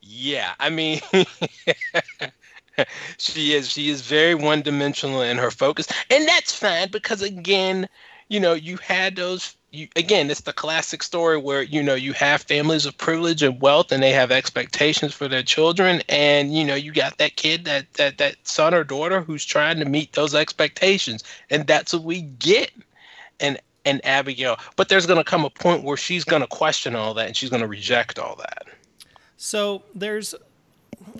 Yeah, 0.00 0.54
I 0.58 0.70
mean, 0.70 1.00
she 3.18 3.54
is 3.54 3.68
she 3.68 3.88
is 3.88 4.02
very 4.02 4.34
one 4.34 4.62
dimensional 4.62 5.22
in 5.22 5.38
her 5.38 5.50
focus, 5.50 5.86
and 6.10 6.26
that's 6.26 6.54
fine 6.54 6.88
because 6.90 7.22
again, 7.22 7.88
you 8.28 8.40
know, 8.40 8.54
you 8.54 8.76
had 8.78 9.16
those. 9.16 9.56
You, 9.72 9.88
again, 9.96 10.30
it's 10.30 10.42
the 10.42 10.52
classic 10.52 11.02
story 11.02 11.36
where 11.36 11.62
you 11.62 11.82
know 11.82 11.94
you 11.94 12.12
have 12.14 12.42
families 12.42 12.86
of 12.86 12.96
privilege 12.96 13.42
and 13.42 13.60
wealth, 13.60 13.92
and 13.92 14.02
they 14.02 14.12
have 14.12 14.30
expectations 14.30 15.12
for 15.12 15.28
their 15.28 15.42
children, 15.42 16.02
and 16.08 16.56
you 16.56 16.64
know 16.64 16.74
you 16.74 16.92
got 16.92 17.18
that 17.18 17.36
kid, 17.36 17.64
that 17.64 17.92
that 17.94 18.18
that 18.18 18.36
son 18.44 18.74
or 18.74 18.84
daughter 18.84 19.20
who's 19.20 19.44
trying 19.44 19.78
to 19.78 19.84
meet 19.84 20.12
those 20.12 20.34
expectations, 20.34 21.22
and 21.50 21.66
that's 21.66 21.92
what 21.92 22.04
we 22.04 22.22
get. 22.22 22.70
And 23.38 23.58
and 23.84 24.04
Abigail, 24.04 24.58
but 24.74 24.88
there's 24.88 25.06
going 25.06 25.18
to 25.18 25.24
come 25.24 25.44
a 25.44 25.50
point 25.50 25.84
where 25.84 25.96
she's 25.96 26.24
going 26.24 26.42
to 26.42 26.48
question 26.48 26.96
all 26.96 27.14
that, 27.14 27.28
and 27.28 27.36
she's 27.36 27.50
going 27.50 27.62
to 27.62 27.68
reject 27.68 28.18
all 28.18 28.34
that. 28.36 28.66
So 29.36 29.82
there's, 29.94 30.34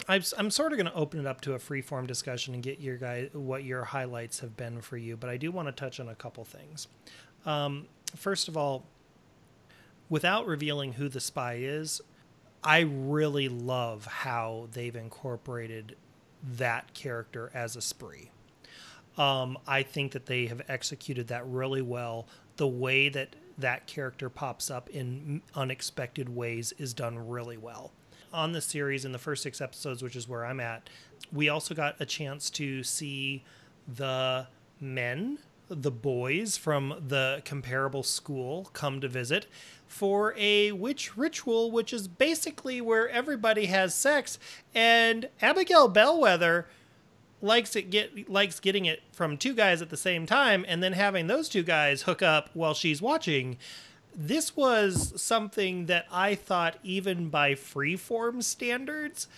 I've, 0.08 0.32
I'm 0.38 0.50
sort 0.50 0.72
of 0.72 0.78
going 0.78 0.90
to 0.90 0.94
open 0.94 1.20
it 1.20 1.26
up 1.26 1.40
to 1.42 1.54
a 1.54 1.58
free-form 1.58 2.06
discussion 2.06 2.54
and 2.54 2.62
get 2.62 2.80
your 2.80 2.96
guy 2.96 3.28
what 3.32 3.64
your 3.64 3.84
highlights 3.84 4.40
have 4.40 4.56
been 4.56 4.80
for 4.80 4.96
you, 4.96 5.16
but 5.16 5.28
I 5.28 5.36
do 5.36 5.52
want 5.52 5.68
to 5.68 5.72
touch 5.72 6.00
on 6.00 6.08
a 6.08 6.14
couple 6.14 6.44
things. 6.44 6.88
Um, 7.44 7.86
first 8.14 8.48
of 8.48 8.56
all, 8.56 8.84
without 10.08 10.46
revealing 10.46 10.94
who 10.94 11.08
the 11.08 11.20
spy 11.20 11.58
is, 11.60 12.00
I 12.64 12.80
really 12.80 13.48
love 13.48 14.06
how 14.06 14.68
they've 14.72 14.96
incorporated 14.96 15.96
that 16.54 16.94
character 16.94 17.50
as 17.54 17.76
a 17.76 17.80
spree. 17.80 18.30
Um, 19.18 19.58
I 19.66 19.82
think 19.82 20.12
that 20.12 20.26
they 20.26 20.46
have 20.46 20.62
executed 20.68 21.28
that 21.28 21.46
really 21.46 21.82
well. 21.82 22.26
The 22.56 22.66
way 22.66 23.08
that 23.10 23.36
that 23.58 23.86
character 23.86 24.28
pops 24.28 24.70
up 24.70 24.90
in 24.90 25.42
unexpected 25.54 26.28
ways 26.28 26.72
is 26.78 26.92
done 26.92 27.28
really 27.28 27.56
well. 27.56 27.92
On 28.32 28.52
the 28.52 28.60
series, 28.60 29.04
in 29.04 29.12
the 29.12 29.18
first 29.18 29.42
six 29.42 29.60
episodes, 29.60 30.02
which 30.02 30.16
is 30.16 30.28
where 30.28 30.44
I'm 30.44 30.60
at, 30.60 30.88
we 31.32 31.48
also 31.48 31.74
got 31.74 31.96
a 32.00 32.06
chance 32.06 32.50
to 32.50 32.82
see 32.82 33.42
the 33.88 34.46
men, 34.80 35.38
the 35.68 35.90
boys 35.90 36.56
from 36.56 37.02
the 37.06 37.42
comparable 37.44 38.02
school 38.02 38.70
come 38.72 39.00
to 39.00 39.08
visit 39.08 39.46
for 39.86 40.34
a 40.36 40.72
witch 40.72 41.16
ritual, 41.16 41.70
which 41.70 41.92
is 41.92 42.08
basically 42.08 42.80
where 42.80 43.08
everybody 43.08 43.66
has 43.66 43.94
sex. 43.94 44.38
And 44.74 45.28
Abigail 45.40 45.90
Bellweather 45.90 46.64
likes 47.42 47.76
it 47.76 47.90
get 47.90 48.30
likes 48.30 48.60
getting 48.60 48.86
it 48.86 49.02
from 49.12 49.36
two 49.36 49.54
guys 49.54 49.82
at 49.82 49.90
the 49.90 49.96
same 49.96 50.26
time 50.26 50.64
and 50.66 50.82
then 50.82 50.94
having 50.94 51.26
those 51.26 51.48
two 51.48 51.62
guys 51.62 52.02
hook 52.02 52.22
up 52.22 52.50
while 52.54 52.74
she's 52.74 53.02
watching 53.02 53.58
this 54.16 54.56
was 54.56 55.20
something 55.20 55.86
that 55.86 56.06
i 56.10 56.34
thought 56.34 56.78
even 56.82 57.28
by 57.28 57.52
freeform 57.52 58.42
standards 58.42 59.28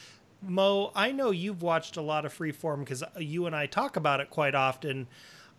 mo 0.41 0.93
i 0.95 1.11
know 1.11 1.33
you've 1.33 1.63
watched 1.63 1.97
a 1.97 2.01
lot 2.03 2.25
of 2.25 2.33
freeform 2.33 2.81
because 2.81 3.03
you 3.19 3.45
and 3.45 3.57
i 3.57 3.67
talk 3.67 3.97
about 3.97 4.21
it 4.21 4.31
quite 4.31 4.55
often. 4.55 5.07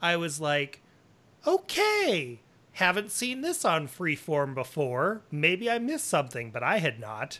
I 0.01 0.15
was 0.15 0.39
like 0.39 0.81
okay 1.45 2.39
haven't 2.73 3.11
seen 3.11 3.41
this 3.41 3.65
on 3.65 3.89
freeform 3.89 4.53
before. 4.55 5.21
Maybe 5.31 5.69
i 5.69 5.79
missed 5.79 6.07
something 6.07 6.51
but 6.51 6.63
i 6.63 6.77
had 6.77 6.99
not 6.99 7.39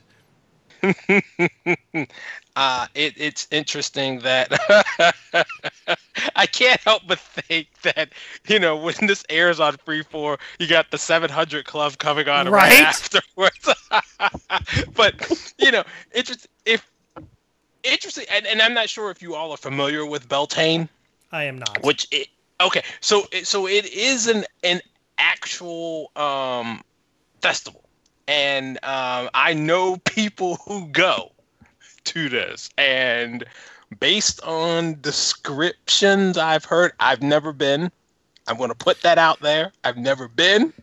uh, 2.55 2.87
it, 2.95 3.13
it's 3.17 3.47
interesting 3.51 4.19
that 4.19 4.51
I 6.35 6.45
can't 6.45 6.79
help 6.81 7.03
but 7.07 7.19
think 7.19 7.67
that 7.83 8.09
you 8.47 8.59
know 8.59 8.77
when 8.77 8.95
this 9.01 9.23
airs 9.29 9.59
on 9.59 9.75
Freeform, 9.77 10.39
you 10.59 10.67
got 10.67 10.91
the 10.91 10.97
700 10.97 11.65
Club 11.65 11.97
coming 11.97 12.27
on 12.29 12.47
right, 12.49 12.71
Right? 12.71 12.85
afterwards. 12.85 13.69
but 14.95 15.53
you 15.57 15.71
know, 15.71 15.83
interest 16.13 16.47
if 16.65 16.85
interesting, 17.83 18.25
and, 18.31 18.45
and 18.45 18.61
I'm 18.61 18.73
not 18.73 18.89
sure 18.89 19.11
if 19.11 19.21
you 19.21 19.35
all 19.35 19.51
are 19.51 19.57
familiar 19.57 20.05
with 20.05 20.27
Beltane, 20.27 20.89
i 21.31 21.43
am 21.43 21.57
not 21.57 21.83
which 21.83 22.07
it, 22.11 22.27
okay, 22.61 22.83
so 23.01 23.23
so 23.43 23.67
it 23.67 23.85
is 23.93 24.27
an 24.27 24.45
an 24.63 24.81
actual 25.17 26.11
um, 26.15 26.81
festival, 27.41 27.88
and 28.29 28.77
um, 28.83 29.29
I 29.33 29.55
know 29.55 29.97
people 30.05 30.55
who 30.67 30.87
go 30.87 31.31
to 32.05 32.29
this, 32.29 32.69
and 32.77 33.43
based 33.99 34.41
on 34.43 35.01
descriptions 35.01 36.37
I've 36.37 36.63
heard, 36.63 36.93
I've 36.99 37.23
never 37.23 37.51
been. 37.51 37.91
I'm 38.47 38.57
going 38.57 38.69
to 38.69 38.75
put 38.75 39.01
that 39.01 39.17
out 39.17 39.41
there. 39.41 39.73
I've 39.83 39.97
never 39.97 40.27
been. 40.27 40.73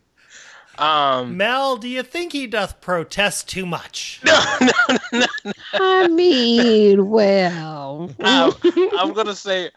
Um, 0.77 1.37
mel 1.37 1.77
do 1.77 1.87
you 1.87 2.03
think 2.03 2.33
he 2.33 2.45
doth 2.45 2.79
protest 2.81 3.49
too 3.49 3.65
much 3.65 4.21
no, 4.25 4.39
no, 4.61 4.97
no, 5.11 5.25
no. 5.41 5.51
I 5.73 6.07
mean, 6.07 7.09
well, 7.09 8.11
I'm, 8.19 8.53
I'm 8.95 9.13
gonna 9.13 9.33
say, 9.33 9.71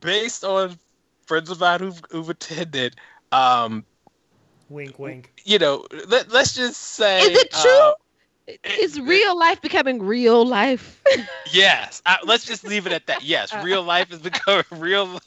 based 0.00 0.42
on 0.42 0.76
friends 1.26 1.48
of 1.48 1.60
mine 1.60 1.78
who've, 1.78 2.02
who've 2.10 2.28
attended, 2.28 2.96
um, 3.30 3.84
wink 4.72 4.98
wink 4.98 5.32
you 5.44 5.58
know, 5.58 5.84
let, 6.08 6.30
let's 6.30 6.54
just 6.54 6.80
say, 6.80 7.20
is 7.22 7.42
it 7.42 7.54
uh, 7.54 7.62
true? 7.62 8.56
is 8.80 9.00
real 9.00 9.38
life 9.38 9.60
becoming 9.60 10.02
real 10.02 10.44
life? 10.44 11.02
yes. 11.52 12.02
Uh, 12.06 12.16
let's 12.24 12.44
just 12.44 12.64
leave 12.64 12.86
it 12.86 12.92
at 12.92 13.06
that. 13.06 13.22
Yes, 13.22 13.54
real 13.62 13.82
life 13.82 14.12
is 14.12 14.18
becoming 14.20 14.64
real. 14.72 15.18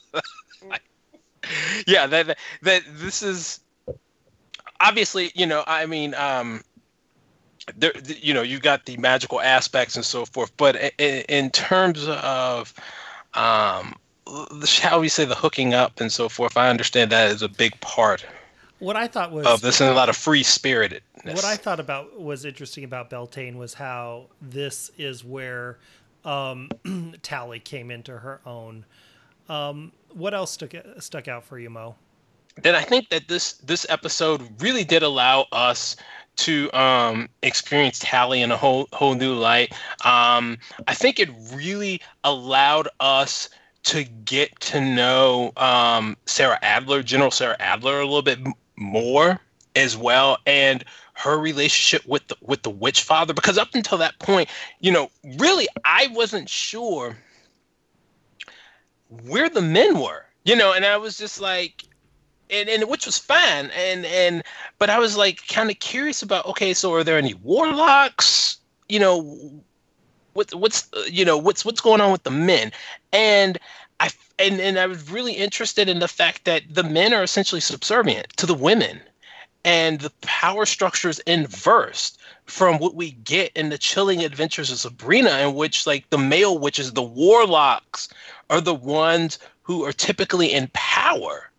yeah, 1.86 2.06
that, 2.06 2.26
that 2.26 2.38
that 2.62 2.82
this 2.94 3.22
is 3.22 3.60
obviously, 4.80 5.30
you 5.34 5.46
know, 5.46 5.62
I 5.66 5.86
mean, 5.86 6.14
um, 6.14 6.62
there, 7.76 7.92
th- 7.92 8.22
you 8.22 8.34
know, 8.34 8.42
you 8.42 8.58
got 8.58 8.86
the 8.86 8.96
magical 8.96 9.40
aspects 9.40 9.96
and 9.96 10.04
so 10.04 10.24
forth, 10.24 10.52
but 10.56 10.76
in, 10.98 11.24
in 11.28 11.50
terms 11.50 12.06
of, 12.08 12.72
um, 13.34 13.94
shall 14.64 15.00
we 15.00 15.08
say, 15.08 15.24
the 15.24 15.34
hooking 15.34 15.74
up 15.74 16.00
and 16.00 16.12
so 16.12 16.28
forth, 16.28 16.56
I 16.56 16.68
understand 16.68 17.12
that 17.12 17.30
is 17.30 17.42
a 17.42 17.48
big 17.48 17.78
part 17.80 18.24
what 18.78 18.96
i 18.96 19.06
thought 19.06 19.32
was 19.32 19.46
of 19.46 19.60
this 19.60 19.80
and 19.80 19.90
a 19.90 19.94
lot 19.94 20.08
of 20.08 20.16
free 20.16 20.42
spiritedness. 20.42 21.34
What 21.34 21.44
I 21.44 21.56
thought 21.56 21.80
about 21.80 22.20
was 22.20 22.44
interesting 22.44 22.84
about 22.84 23.10
Beltane 23.10 23.56
was 23.56 23.74
how 23.74 24.26
this 24.40 24.90
is 24.96 25.24
where 25.24 25.78
um, 26.24 26.70
Tally 27.22 27.58
came 27.58 27.90
into 27.90 28.16
her 28.18 28.40
own. 28.46 28.84
Um, 29.48 29.92
what 30.12 30.34
else 30.34 30.52
stuck 30.52 30.72
stuck 30.98 31.26
out 31.26 31.44
for 31.44 31.58
you, 31.58 31.70
Mo? 31.70 31.96
then 32.62 32.74
I 32.74 32.82
think 32.82 33.10
that 33.10 33.28
this 33.28 33.54
this 33.54 33.86
episode 33.88 34.42
really 34.62 34.84
did 34.84 35.02
allow 35.02 35.46
us 35.52 35.96
to 36.36 36.70
um, 36.72 37.28
experience 37.42 37.98
Tally 38.00 38.42
in 38.42 38.50
a 38.50 38.56
whole 38.56 38.88
whole 38.92 39.14
new 39.14 39.34
light. 39.34 39.72
Um, 40.04 40.58
I 40.86 40.94
think 40.94 41.18
it 41.18 41.30
really 41.52 42.00
allowed 42.24 42.88
us 43.00 43.48
to 43.84 44.04
get 44.04 44.58
to 44.60 44.80
know 44.80 45.52
um, 45.56 46.16
Sarah 46.26 46.58
Alder, 46.62 47.02
General 47.02 47.30
Sarah 47.30 47.56
Alder, 47.60 48.00
a 48.00 48.04
little 48.04 48.22
bit 48.22 48.38
more 48.76 49.40
as 49.74 49.96
well, 49.96 50.38
and 50.46 50.84
her 51.14 51.38
relationship 51.38 52.06
with 52.06 52.26
the 52.28 52.36
with 52.40 52.62
the 52.62 52.70
witch 52.70 53.02
father. 53.02 53.34
Because 53.34 53.58
up 53.58 53.74
until 53.74 53.98
that 53.98 54.18
point, 54.18 54.48
you 54.80 54.90
know, 54.90 55.10
really, 55.38 55.68
I 55.84 56.08
wasn't 56.12 56.48
sure 56.48 57.16
where 59.26 59.48
the 59.48 59.62
men 59.62 59.98
were. 60.00 60.24
You 60.44 60.54
know, 60.54 60.72
and 60.72 60.84
I 60.84 60.96
was 60.96 61.18
just 61.18 61.40
like, 61.40 61.82
and, 62.50 62.68
and 62.68 62.88
which 62.88 63.06
was 63.06 63.18
fine 63.18 63.70
and 63.76 64.04
and 64.06 64.42
but 64.78 64.90
i 64.90 64.98
was 64.98 65.16
like 65.16 65.46
kind 65.48 65.70
of 65.70 65.78
curious 65.78 66.22
about 66.22 66.46
okay 66.46 66.72
so 66.72 66.92
are 66.92 67.04
there 67.04 67.18
any 67.18 67.34
warlocks 67.34 68.58
you 68.88 68.98
know 68.98 69.20
what 70.34 70.52
what's 70.54 70.88
you 71.10 71.24
know 71.24 71.36
what's 71.36 71.64
what's 71.64 71.80
going 71.80 72.00
on 72.00 72.12
with 72.12 72.22
the 72.22 72.30
men 72.30 72.70
and 73.12 73.58
i 74.00 74.10
and 74.38 74.60
and 74.60 74.78
i 74.78 74.86
was 74.86 75.10
really 75.10 75.32
interested 75.32 75.88
in 75.88 75.98
the 75.98 76.08
fact 76.08 76.44
that 76.44 76.62
the 76.70 76.82
men 76.82 77.12
are 77.12 77.22
essentially 77.22 77.60
subservient 77.60 78.28
to 78.36 78.46
the 78.46 78.54
women 78.54 79.00
and 79.64 80.00
the 80.00 80.12
power 80.20 80.64
structure 80.64 81.08
is 81.08 81.18
inversed 81.20 82.20
from 82.44 82.78
what 82.78 82.94
we 82.94 83.10
get 83.10 83.50
in 83.56 83.68
the 83.68 83.78
chilling 83.78 84.24
adventures 84.24 84.70
of 84.70 84.78
sabrina 84.78 85.38
in 85.38 85.54
which 85.54 85.86
like 85.86 86.08
the 86.10 86.18
male 86.18 86.58
witches 86.58 86.92
the 86.92 87.02
warlocks 87.02 88.08
are 88.50 88.60
the 88.60 88.74
ones 88.74 89.38
who 89.62 89.84
are 89.84 89.92
typically 89.92 90.52
in 90.52 90.68
power 90.72 91.50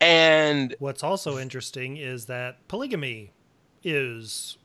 and 0.00 0.74
What's 0.78 1.02
also 1.02 1.38
interesting 1.38 1.98
is 1.98 2.26
that 2.26 2.66
polygamy 2.68 3.32
is 3.84 4.56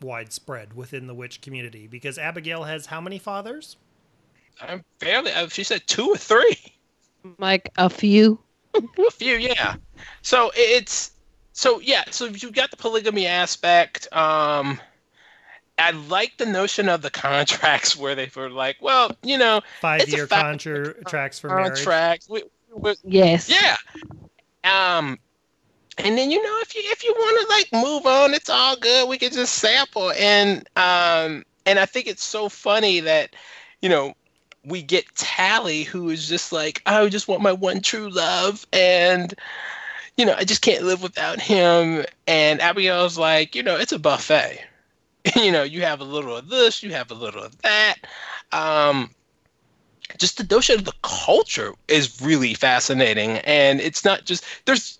widespread 0.00 0.74
within 0.74 1.06
the 1.06 1.14
witch 1.14 1.40
community 1.40 1.86
because 1.86 2.18
Abigail 2.18 2.64
has 2.64 2.86
how 2.86 3.00
many 3.00 3.18
fathers? 3.18 3.76
I'm 4.60 4.84
fairly. 5.00 5.32
uh, 5.32 5.48
She 5.48 5.64
said 5.64 5.82
two 5.86 6.08
or 6.08 6.16
three. 6.16 6.56
like 7.38 7.70
a 7.76 7.90
few. 7.90 8.38
A 8.74 9.10
few, 9.10 9.36
yeah. 9.36 9.76
So 10.22 10.50
it's 10.54 11.12
so 11.52 11.80
yeah. 11.80 12.04
So 12.10 12.26
you 12.26 12.50
got 12.50 12.70
the 12.70 12.76
polygamy 12.76 13.26
aspect, 13.26 14.06
um, 14.12 14.78
I 15.78 15.90
like 15.90 16.36
the 16.38 16.46
notion 16.46 16.88
of 16.88 17.02
the 17.02 17.10
contracts 17.10 17.96
where 17.96 18.14
they 18.14 18.30
were 18.34 18.50
like, 18.50 18.76
well, 18.80 19.10
you 19.22 19.38
know, 19.38 19.60
Five 19.80 20.08
year 20.08 20.26
contracts 20.26 20.64
for 20.64 21.48
marriage. 21.48 21.74
contracts. 21.76 22.28
We, 22.28 22.42
we, 22.74 22.94
Yes. 23.04 23.48
yeah. 23.48 23.76
Um, 24.64 25.18
and 25.98 26.18
then 26.18 26.30
you 26.30 26.42
know, 26.42 26.58
if 26.60 26.74
you 26.74 26.82
if 26.84 27.04
you 27.04 27.14
want 27.16 27.48
to 27.48 27.54
like 27.78 27.84
move 27.84 28.06
on, 28.06 28.34
it's 28.34 28.50
all 28.50 28.76
good. 28.76 29.08
We 29.08 29.16
can 29.18 29.32
just 29.32 29.54
sample, 29.54 30.12
and 30.12 30.58
um, 30.76 31.44
and 31.64 31.78
I 31.78 31.86
think 31.86 32.06
it's 32.06 32.24
so 32.24 32.48
funny 32.48 33.00
that, 33.00 33.34
you 33.80 33.88
know, 33.88 34.12
we 34.66 34.82
get 34.82 35.14
Tally, 35.14 35.84
who 35.84 36.10
is 36.10 36.28
just 36.28 36.52
like, 36.52 36.82
I 36.86 37.08
just 37.08 37.28
want 37.28 37.40
my 37.40 37.52
one 37.52 37.80
true 37.80 38.10
love, 38.10 38.66
and 38.72 39.32
you 40.16 40.24
know, 40.24 40.34
I 40.36 40.44
just 40.44 40.62
can't 40.62 40.84
live 40.84 41.02
without 41.02 41.40
him. 41.40 42.04
And 42.26 42.60
Abigail's 42.60 43.18
like, 43.18 43.54
you 43.54 43.62
know, 43.62 43.76
it's 43.76 43.92
a 43.92 43.98
buffet. 43.98 44.64
you 45.36 45.52
know, 45.52 45.62
you 45.62 45.82
have 45.82 46.00
a 46.00 46.04
little 46.04 46.36
of 46.36 46.48
this, 46.48 46.82
you 46.82 46.92
have 46.92 47.10
a 47.10 47.14
little 47.14 47.42
of 47.42 47.60
that. 47.62 47.96
Um, 48.52 49.10
just 50.18 50.38
the 50.38 50.54
notion 50.54 50.78
of 50.78 50.84
the 50.84 50.94
culture 51.02 51.74
is 51.88 52.20
really 52.20 52.54
fascinating, 52.54 53.38
and 53.38 53.80
it's 53.80 54.04
not 54.04 54.24
just 54.24 54.44
there's, 54.64 54.98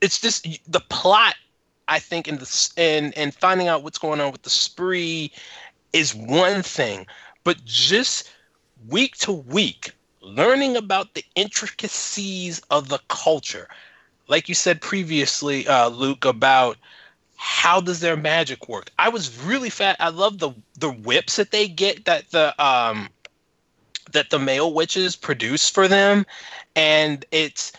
it's 0.00 0.20
just 0.20 0.46
the 0.70 0.80
plot. 0.88 1.34
I 1.88 2.00
think 2.00 2.26
in 2.26 2.38
the 2.38 2.70
in 2.76 3.12
and 3.14 3.32
finding 3.32 3.68
out 3.68 3.84
what's 3.84 3.98
going 3.98 4.20
on 4.20 4.32
with 4.32 4.42
the 4.42 4.50
spree 4.50 5.30
is 5.92 6.14
one 6.14 6.62
thing, 6.62 7.06
but 7.44 7.64
just 7.64 8.28
week 8.88 9.16
to 9.18 9.32
week, 9.32 9.92
learning 10.20 10.76
about 10.76 11.14
the 11.14 11.24
intricacies 11.34 12.60
of 12.70 12.88
the 12.88 13.00
culture, 13.08 13.68
like 14.28 14.48
you 14.48 14.54
said 14.54 14.80
previously, 14.80 15.66
uh, 15.66 15.88
Luke, 15.88 16.24
about 16.24 16.76
how 17.36 17.80
does 17.80 18.00
their 18.00 18.16
magic 18.16 18.68
work. 18.68 18.90
I 18.98 19.08
was 19.10 19.38
really 19.42 19.70
fat. 19.70 19.96
I 20.00 20.08
love 20.08 20.38
the 20.38 20.52
the 20.78 20.90
whips 20.90 21.36
that 21.36 21.50
they 21.50 21.68
get 21.68 22.04
that 22.06 22.30
the 22.30 22.54
um 22.62 23.08
that 24.12 24.30
the 24.30 24.38
male 24.38 24.72
witches 24.72 25.16
produce 25.16 25.68
for 25.68 25.88
them, 25.88 26.26
and 26.74 27.24
it's 27.30 27.72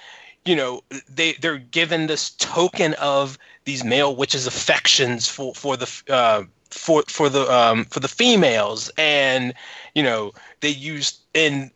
you 0.45 0.55
know 0.55 0.83
they 1.09 1.33
they're 1.33 1.57
given 1.57 2.07
this 2.07 2.31
token 2.31 2.93
of 2.95 3.37
these 3.65 3.83
male 3.83 4.15
witches' 4.15 4.47
affections 4.47 5.27
for 5.27 5.53
for 5.53 5.75
the 5.75 6.01
uh, 6.09 6.43
for 6.69 7.03
for 7.07 7.29
the 7.29 7.51
um, 7.51 7.85
for 7.85 7.99
the 7.99 8.07
females, 8.07 8.91
and 8.97 9.53
you 9.95 10.03
know 10.03 10.31
they 10.61 10.69
use 10.69 11.19
and 11.35 11.71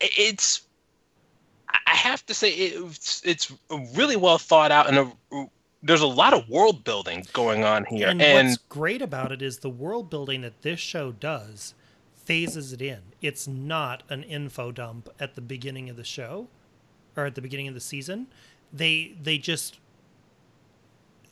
it's 0.00 0.62
I 1.86 1.94
have 1.94 2.24
to 2.26 2.34
say 2.34 2.50
it's 2.50 3.22
it's 3.24 3.52
really 3.94 4.16
well 4.16 4.38
thought 4.38 4.72
out 4.72 4.88
and 4.88 4.98
a, 4.98 5.46
there's 5.82 6.00
a 6.00 6.06
lot 6.06 6.34
of 6.34 6.48
world 6.48 6.84
building 6.84 7.26
going 7.32 7.64
on 7.64 7.84
here. 7.86 8.08
And, 8.08 8.20
And, 8.20 8.48
what's 8.48 8.58
great 8.68 9.02
about 9.02 9.32
it 9.32 9.40
is 9.40 9.58
the 9.58 9.70
world 9.70 10.10
building 10.10 10.42
that 10.42 10.62
this 10.62 10.78
show 10.78 11.12
does 11.12 11.74
phases 12.16 12.72
it 12.72 12.82
in. 12.82 13.00
It's 13.22 13.48
not 13.48 14.02
an 14.08 14.22
info 14.24 14.72
dump 14.72 15.08
at 15.18 15.34
the 15.34 15.40
beginning 15.40 15.88
of 15.88 15.96
the 15.96 16.04
show 16.04 16.48
or 17.16 17.26
at 17.26 17.34
the 17.34 17.42
beginning 17.42 17.68
of 17.68 17.74
the 17.74 17.80
season. 17.80 18.28
They 18.72 19.16
they 19.20 19.38
just 19.38 19.78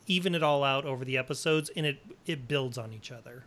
even 0.09 0.35
it 0.35 0.43
all 0.43 0.65
out 0.65 0.85
over 0.85 1.05
the 1.05 1.17
episodes 1.17 1.71
and 1.77 1.87
it 1.87 1.99
it 2.27 2.49
builds 2.49 2.79
on 2.79 2.93
each 2.93 3.13
other. 3.13 3.45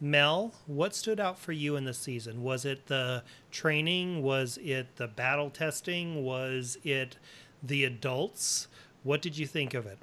Mel, 0.00 0.52
what 0.66 0.94
stood 0.94 1.18
out 1.18 1.38
for 1.38 1.52
you 1.52 1.76
in 1.76 1.84
this 1.84 1.98
season? 1.98 2.42
Was 2.42 2.64
it 2.66 2.86
the 2.86 3.22
training? 3.50 4.22
Was 4.22 4.58
it 4.62 4.96
the 4.96 5.06
battle 5.06 5.48
testing? 5.48 6.22
Was 6.22 6.76
it 6.84 7.16
the 7.62 7.84
adults? 7.84 8.68
What 9.04 9.22
did 9.22 9.38
you 9.38 9.46
think 9.46 9.72
of 9.72 9.86
it? 9.86 9.98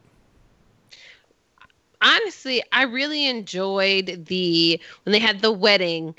honestly, 2.03 2.61
I 2.71 2.83
really 2.83 3.25
enjoyed 3.25 4.25
the 4.27 4.79
when 5.03 5.11
they 5.11 5.19
had 5.19 5.41
the 5.41 5.51
wedding 5.51 6.13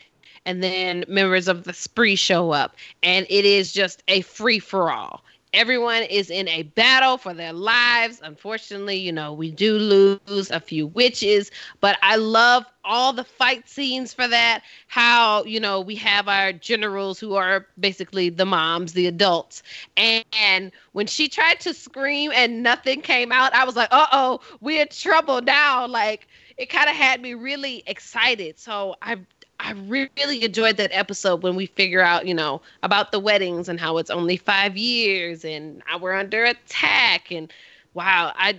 and 0.47 0.62
then 0.62 1.05
members 1.07 1.47
of 1.47 1.64
the 1.64 1.73
spree 1.73 2.16
show 2.16 2.51
up 2.51 2.77
and 3.03 3.27
it 3.31 3.44
is 3.44 3.73
just 3.73 4.03
a 4.09 4.23
free 4.23 4.59
for 4.59 4.90
all. 4.90 5.23
Everyone 5.55 6.03
is 6.03 6.31
in 6.31 6.49
a 6.49 6.64
battle 6.64 7.17
for 7.17 7.33
their 7.33 7.53
lives. 7.53 8.21
Unfortunately, 8.23 8.97
you 8.97 9.12
know, 9.12 9.33
we 9.33 9.51
do 9.51 9.79
lose 9.79 10.51
a 10.51 10.61
few 10.61 10.87
witches, 10.88 11.51
but 11.81 11.97
I 12.03 12.17
love 12.17 12.64
all 12.85 13.12
the 13.12 13.25
fight 13.25 13.69
scenes 13.69 14.12
for 14.12 14.27
that. 14.29 14.62
How, 14.88 15.45
you 15.45 15.61
know, 15.61 15.81
we 15.81 15.95
have 15.97 16.29
our 16.29 16.53
generals 16.53 17.19
who 17.19 17.35
are 17.35 17.67
basically 17.79 18.29
the 18.31 18.45
moms, 18.45 18.93
the 18.93 19.07
adults. 19.07 19.62
And, 19.97 20.25
and 20.38 20.73
when 20.93 21.07
she 21.07 21.29
tried 21.29 21.61
to 21.61 21.73
scream 21.73 22.33
and 22.35 22.62
nothing 22.62 23.01
came 23.01 23.33
out, 23.33 23.55
I 23.55 23.64
was 23.64 23.77
like, 23.77 23.88
uh 23.93 24.07
oh, 24.12 24.40
we're 24.61 24.83
in 24.83 24.88
trouble 24.88 25.40
now. 25.40 25.87
Like, 25.87 26.27
it 26.57 26.69
kind 26.69 26.88
of 26.88 26.97
had 26.97 27.21
me 27.21 27.35
really 27.35 27.83
excited. 27.87 28.59
So 28.59 28.97
I 29.03 29.17
I 29.61 29.73
really 29.73 30.45
enjoyed 30.45 30.77
that 30.77 30.90
episode 30.93 31.43
when 31.43 31.57
we 31.57 31.67
figure 31.67 32.01
out, 32.01 32.27
you 32.27 32.35
know, 32.35 32.61
about 32.83 33.12
the 33.12 33.21
weddings 33.21 33.69
and 33.69 33.79
how 33.79 33.99
it's 33.99 34.11
only 34.11 34.37
five 34.37 34.77
years 34.77 35.45
and 35.45 35.83
we're 36.01 36.12
under 36.12 36.45
attack. 36.45 37.31
And 37.31 37.53
wow, 37.95 38.33
I 38.37 38.59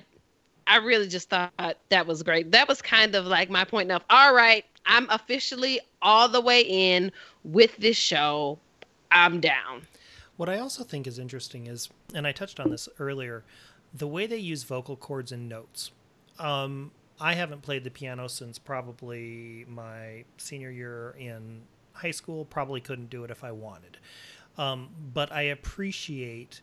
I 0.68 0.78
really 0.78 1.08
just 1.08 1.30
thought 1.30 1.78
that 1.90 2.08
was 2.08 2.24
great. 2.24 2.52
That 2.52 2.68
was 2.68 2.82
kind 2.82 3.14
of 3.14 3.26
like 3.26 3.50
my 3.50 3.64
point 3.66 3.92
of, 3.92 4.04
all 4.10 4.34
right, 4.34 4.66
I'm 4.86 5.08
officially 5.10 5.80
all 6.02 6.28
the 6.28 6.42
way 6.42 6.62
in 6.62 7.12
with 7.44 7.76
this 7.78 7.98
show. 7.98 8.58
I'm 9.12 9.40
down. 9.40 9.84
What 10.38 10.50
I 10.50 10.60
also 10.60 10.84
think 10.84 11.08
is 11.08 11.20
interesting 11.20 11.68
is, 11.68 11.90
and 12.14 12.26
I 12.26 12.32
touched 12.32 12.60
on 12.60 12.70
this 12.70 12.90
earlier, 13.00 13.44
the 13.94 14.08
way 14.08 14.28
they 14.28 14.38
use 14.38 14.64
vocal 14.64 14.96
cords 14.96 15.32
and 15.32 15.48
notes. 15.48 15.92
Um, 16.40 16.92
I 17.20 17.34
haven't 17.34 17.62
played 17.62 17.84
the 17.84 17.92
piano 17.92 18.28
since 18.28 18.60
probably 18.60 19.66
my 19.68 20.26
senior 20.38 20.70
year 20.70 21.16
in 21.18 21.62
high 21.94 22.12
school. 22.12 22.46
Probably 22.46 22.82
couldn't 22.82 23.10
do 23.10 23.24
it 23.24 23.32
if 23.32 23.44
I 23.44 23.52
wanted. 23.52 23.98
Um, 24.58 24.90
but 25.14 25.32
I 25.32 25.44
appreciate 25.44 26.62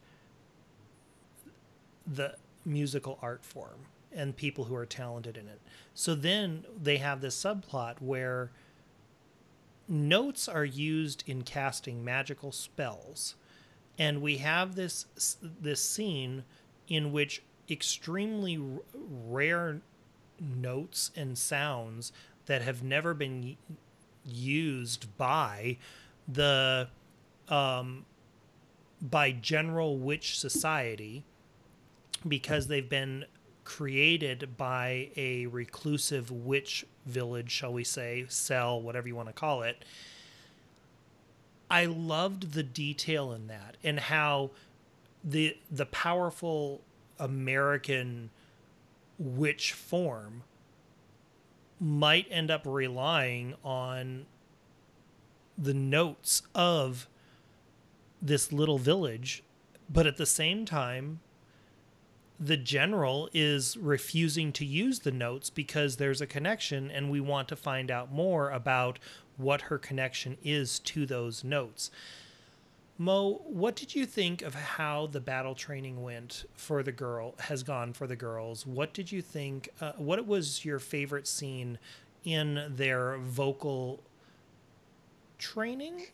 the 2.06 2.36
musical 2.64 3.18
art 3.22 3.44
form 3.44 3.86
and 4.12 4.36
people 4.36 4.64
who 4.64 4.74
are 4.74 4.86
talented 4.86 5.36
in 5.36 5.48
it. 5.48 5.60
So 5.94 6.14
then 6.14 6.64
they 6.80 6.98
have 6.98 7.20
this 7.20 7.40
subplot 7.40 8.00
where 8.00 8.50
notes 9.88 10.48
are 10.48 10.64
used 10.64 11.24
in 11.26 11.42
casting 11.42 12.04
magical 12.04 12.52
spells. 12.52 13.36
And 13.98 14.22
we 14.22 14.38
have 14.38 14.74
this 14.74 15.06
this 15.42 15.82
scene 15.82 16.44
in 16.88 17.12
which 17.12 17.42
extremely 17.70 18.60
rare 18.94 19.80
notes 20.42 21.10
and 21.16 21.38
sounds 21.38 22.12
that 22.46 22.62
have 22.62 22.82
never 22.82 23.14
been 23.14 23.56
used 24.24 25.16
by 25.16 25.78
the 26.28 26.88
um, 27.48 28.04
by 29.00 29.32
general 29.32 29.96
witch 29.96 30.38
society 30.38 31.24
because 32.26 32.68
they've 32.68 32.88
been 32.88 33.24
created 33.64 34.56
by 34.56 35.10
a 35.16 35.46
reclusive 35.46 36.30
witch 36.30 36.84
village, 37.06 37.50
shall 37.50 37.72
we 37.72 37.84
say, 37.84 38.24
cell, 38.28 38.80
whatever 38.80 39.08
you 39.08 39.16
want 39.16 39.28
to 39.28 39.32
call 39.32 39.62
it. 39.62 39.84
I 41.70 41.86
loved 41.86 42.52
the 42.52 42.62
detail 42.62 43.32
in 43.32 43.46
that 43.46 43.76
and 43.82 43.98
how 43.98 44.50
the 45.24 45.56
the 45.70 45.86
powerful 45.86 46.82
American 47.18 48.30
witch 49.22 49.72
form 49.72 50.42
might 51.80 52.26
end 52.30 52.50
up 52.50 52.62
relying 52.64 53.54
on 53.64 54.26
the 55.56 55.74
notes 55.74 56.42
of 56.54 57.08
this 58.20 58.52
little 58.52 58.78
village, 58.78 59.42
but 59.90 60.06
at 60.06 60.16
the 60.16 60.26
same 60.26 60.64
time, 60.64 61.20
the 62.38 62.56
general 62.56 63.28
is 63.32 63.76
refusing 63.76 64.52
to 64.52 64.64
use 64.64 65.00
the 65.00 65.12
notes 65.12 65.50
because 65.50 65.96
there's 65.96 66.20
a 66.20 66.26
connection, 66.26 66.90
and 66.90 67.10
we 67.10 67.20
want 67.20 67.48
to 67.48 67.56
find 67.56 67.90
out 67.90 68.12
more 68.12 68.50
about 68.50 68.98
what 69.36 69.62
her 69.62 69.78
connection 69.78 70.36
is 70.42 70.78
to 70.80 71.06
those 71.06 71.44
notes. 71.44 71.90
Mo, 72.98 73.42
what 73.46 73.74
did 73.76 73.94
you 73.94 74.06
think 74.06 74.42
of 74.42 74.54
how 74.54 75.06
the 75.06 75.20
battle 75.20 75.54
training 75.54 76.02
went 76.02 76.44
for 76.54 76.82
the 76.82 76.92
girl 76.92 77.34
has 77.40 77.62
gone 77.62 77.92
for 77.92 78.06
the 78.06 78.16
girls? 78.16 78.66
What 78.66 78.92
did 78.94 79.10
you 79.12 79.20
think? 79.22 79.68
Uh, 79.80 79.92
what 79.96 80.24
was 80.26 80.64
your 80.64 80.78
favorite 80.78 81.26
scene 81.26 81.78
in 82.24 82.64
their 82.76 83.18
vocal 83.18 84.02
training? 85.38 86.06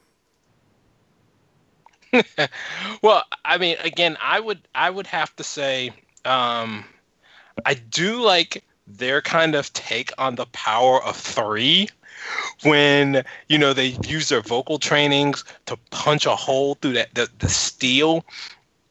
well, 3.03 3.25
I 3.45 3.59
mean, 3.59 3.77
again, 3.83 4.17
I 4.21 4.41
would 4.41 4.67
I 4.75 4.91
would 4.91 5.07
have 5.09 5.35
to 5.37 5.45
say 5.45 5.93
um, 6.25 6.85
I 7.65 7.75
do 7.75 8.23
like 8.23 8.65
their 8.87 9.23
kind 9.23 9.55
of 9.55 9.73
take 9.73 10.13
on 10.19 10.37
the 10.37 10.47
power 10.47 11.03
of 11.03 11.17
three 11.17 11.89
when 12.63 13.25
you 13.49 13.59
know 13.59 13.73
they 13.73 13.97
use 14.07 14.29
their 14.29 14.41
vocal 14.41 14.79
trainings 14.79 15.45
to 15.67 15.77
punch 15.91 16.27
a 16.27 16.35
hole 16.37 16.75
through 16.77 16.93
that 16.95 17.15
the, 17.15 17.29
the 17.39 17.49
steel 17.49 18.25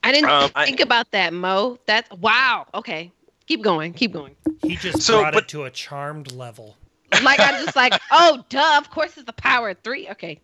I 0.03 0.11
didn't 0.11 0.29
Um, 0.29 0.51
I- 0.55 0.65
think 0.65 0.79
about 0.79 1.11
that, 1.11 1.33
Mo. 1.33 1.79
That's 1.85 2.09
wow. 2.11 2.65
Okay. 2.73 3.11
Keep 3.47 3.61
going. 3.61 3.93
Keep 3.93 4.13
going. 4.13 4.35
He 4.61 4.75
just 4.77 5.01
So, 5.01 5.19
brought 5.21 5.33
but- 5.33 5.43
it 5.43 5.49
to 5.49 5.63
a 5.65 5.71
charmed 5.71 6.31
level. 6.31 6.77
Like 7.23 7.39
I'm 7.39 7.63
just 7.63 7.75
like, 7.75 7.93
oh, 8.11 8.43
duh. 8.49 8.75
Of 8.77 8.89
course, 8.89 9.17
it's 9.17 9.25
the 9.25 9.33
power 9.33 9.69
of 9.71 9.79
three. 9.79 10.07
Okay. 10.09 10.39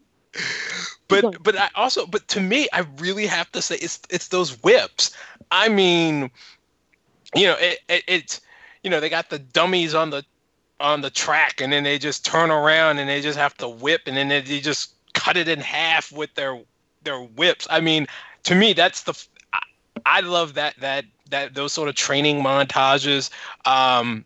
but 1.07 1.41
but 1.43 1.55
I 1.57 1.69
also 1.75 2.05
but 2.07 2.27
to 2.29 2.41
me 2.41 2.67
I 2.73 2.79
really 2.97 3.25
have 3.27 3.51
to 3.51 3.61
say 3.61 3.75
it's 3.75 3.99
it's 4.09 4.29
those 4.29 4.61
whips. 4.63 5.15
I 5.51 5.69
mean, 5.69 6.31
you 7.35 7.45
know, 7.47 7.55
it, 7.59 7.79
it 7.87 8.03
it's 8.07 8.41
you 8.83 8.89
know 8.89 8.99
they 8.99 9.09
got 9.09 9.29
the 9.29 9.39
dummies 9.39 9.93
on 9.93 10.09
the 10.09 10.25
on 10.83 11.01
the 11.01 11.09
track 11.09 11.61
and 11.61 11.71
then 11.71 11.83
they 11.83 11.97
just 11.97 12.25
turn 12.25 12.51
around 12.51 12.99
and 12.99 13.09
they 13.09 13.21
just 13.21 13.37
have 13.37 13.55
to 13.55 13.67
whip 13.67 14.01
and 14.05 14.17
then 14.17 14.27
they, 14.27 14.41
they 14.41 14.59
just 14.59 14.93
cut 15.13 15.37
it 15.37 15.47
in 15.47 15.59
half 15.59 16.11
with 16.11 16.33
their 16.35 16.59
their 17.03 17.21
whips. 17.21 17.65
I 17.69 17.79
mean, 17.79 18.05
to 18.43 18.53
me 18.53 18.73
that's 18.73 19.03
the 19.03 19.13
I 20.05 20.19
love 20.19 20.53
that 20.55 20.75
that 20.79 21.05
that 21.29 21.53
those 21.53 21.71
sort 21.71 21.89
of 21.89 21.95
training 21.95 22.43
montages. 22.43 23.29
Um, 23.65 24.25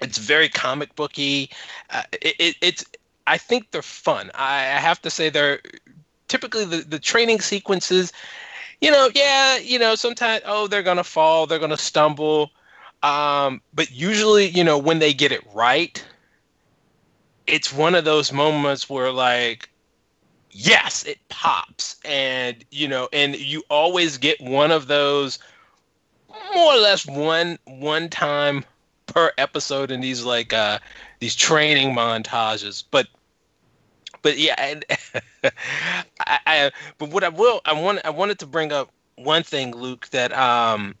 it's 0.00 0.18
very 0.18 0.48
comic 0.48 0.94
booky. 0.96 1.50
Uh, 1.90 2.02
it, 2.12 2.34
it, 2.38 2.56
it's 2.62 2.84
I 3.26 3.36
think 3.36 3.70
they're 3.70 3.82
fun. 3.82 4.30
I, 4.34 4.56
I 4.56 4.80
have 4.80 5.02
to 5.02 5.10
say 5.10 5.28
they're 5.28 5.60
typically 6.28 6.64
the, 6.64 6.78
the 6.78 6.98
training 6.98 7.40
sequences, 7.40 8.12
you 8.80 8.90
know, 8.90 9.10
yeah, 9.14 9.58
you 9.58 9.78
know, 9.78 9.94
sometimes 9.94 10.42
oh 10.46 10.66
they're 10.66 10.82
gonna 10.82 11.04
fall, 11.04 11.46
they're 11.46 11.58
gonna 11.58 11.76
stumble. 11.76 12.52
Um, 13.02 13.60
but 13.74 13.90
usually, 13.90 14.48
you 14.48 14.64
know, 14.64 14.78
when 14.78 14.98
they 14.98 15.12
get 15.12 15.32
it 15.32 15.42
right, 15.54 16.02
it's 17.46 17.72
one 17.72 17.94
of 17.94 18.04
those 18.04 18.32
moments 18.32 18.88
where 18.88 19.10
like 19.12 19.68
yes, 20.50 21.04
it 21.04 21.18
pops. 21.28 21.96
And 22.04 22.64
you 22.70 22.88
know, 22.88 23.08
and 23.12 23.36
you 23.36 23.62
always 23.70 24.18
get 24.18 24.40
one 24.40 24.70
of 24.70 24.86
those 24.88 25.38
more 26.54 26.74
or 26.74 26.78
less 26.78 27.06
one 27.06 27.58
one 27.66 28.08
time 28.08 28.64
per 29.06 29.32
episode 29.38 29.90
in 29.90 30.00
these 30.00 30.24
like 30.24 30.52
uh 30.52 30.78
these 31.20 31.34
training 31.36 31.94
montages. 31.94 32.84
But 32.90 33.08
but 34.22 34.38
yeah, 34.38 34.54
and 34.58 34.84
I, 35.44 36.38
I 36.46 36.70
but 36.98 37.10
what 37.10 37.24
I 37.24 37.28
will 37.28 37.60
I 37.64 37.72
want 37.72 38.00
I 38.04 38.10
wanted 38.10 38.38
to 38.40 38.46
bring 38.46 38.72
up 38.72 38.90
one 39.16 39.42
thing, 39.42 39.72
Luke, 39.74 40.08
that 40.10 40.32
um 40.32 40.94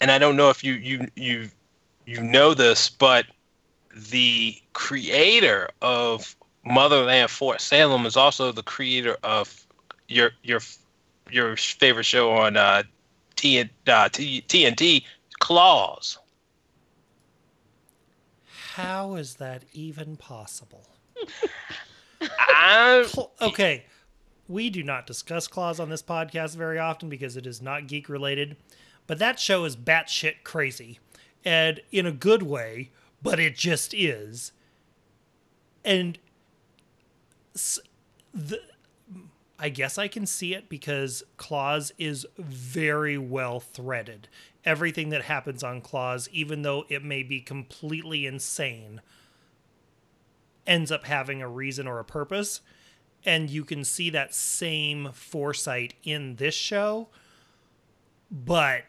and 0.00 0.10
I 0.10 0.18
don't 0.18 0.36
know 0.36 0.50
if 0.50 0.62
you 0.62 0.74
you 0.74 1.08
you 1.16 1.48
you 2.06 2.22
know 2.22 2.54
this, 2.54 2.88
but 2.88 3.26
the 4.10 4.56
creator 4.72 5.68
of 5.82 6.36
Motherland 6.64 7.30
Fort 7.30 7.60
Salem 7.60 8.06
is 8.06 8.16
also 8.16 8.52
the 8.52 8.62
creator 8.62 9.16
of 9.22 9.66
your 10.08 10.30
your 10.42 10.60
your 11.30 11.56
favorite 11.56 12.04
show 12.04 12.30
on 12.32 12.56
uh, 12.56 12.82
T, 13.36 13.60
uh, 13.60 13.64
TNT, 13.86 15.04
Claws. 15.38 16.18
How 18.74 19.14
is 19.14 19.34
that 19.36 19.64
even 19.72 20.16
possible? 20.16 20.86
Okay, 23.40 23.84
we 24.48 24.70
do 24.70 24.82
not 24.82 25.06
discuss 25.06 25.46
Claws 25.46 25.80
on 25.80 25.90
this 25.90 26.02
podcast 26.02 26.56
very 26.56 26.78
often 26.78 27.08
because 27.08 27.36
it 27.36 27.46
is 27.46 27.60
not 27.60 27.86
geek 27.86 28.08
related, 28.08 28.56
but 29.08 29.18
that 29.18 29.40
show 29.40 29.64
is 29.64 29.76
batshit 29.76 30.44
crazy, 30.44 31.00
and 31.44 31.80
in 31.90 32.06
a 32.06 32.12
good 32.12 32.44
way, 32.44 32.90
but 33.20 33.40
it 33.40 33.56
just 33.56 33.92
is. 33.92 34.52
And 35.84 36.18
the, 38.32 38.60
I 39.58 39.70
guess 39.70 39.98
I 39.98 40.06
can 40.06 40.26
see 40.26 40.54
it 40.54 40.68
because 40.68 41.24
Claws 41.36 41.92
is 41.98 42.26
very 42.36 43.18
well 43.18 43.58
threaded. 43.58 44.28
Everything 44.64 45.08
that 45.08 45.22
happens 45.22 45.64
on 45.64 45.80
Claws, 45.80 46.28
even 46.30 46.62
though 46.62 46.84
it 46.88 47.02
may 47.02 47.22
be 47.22 47.40
completely 47.40 48.26
insane, 48.26 49.00
ends 50.66 50.92
up 50.92 51.06
having 51.06 51.40
a 51.40 51.48
reason 51.48 51.88
or 51.88 51.98
a 51.98 52.04
purpose. 52.04 52.60
And 53.24 53.50
you 53.50 53.64
can 53.64 53.82
see 53.82 54.10
that 54.10 54.34
same 54.34 55.10
foresight 55.12 55.94
in 56.04 56.36
this 56.36 56.54
show. 56.54 57.08
But 58.30 58.84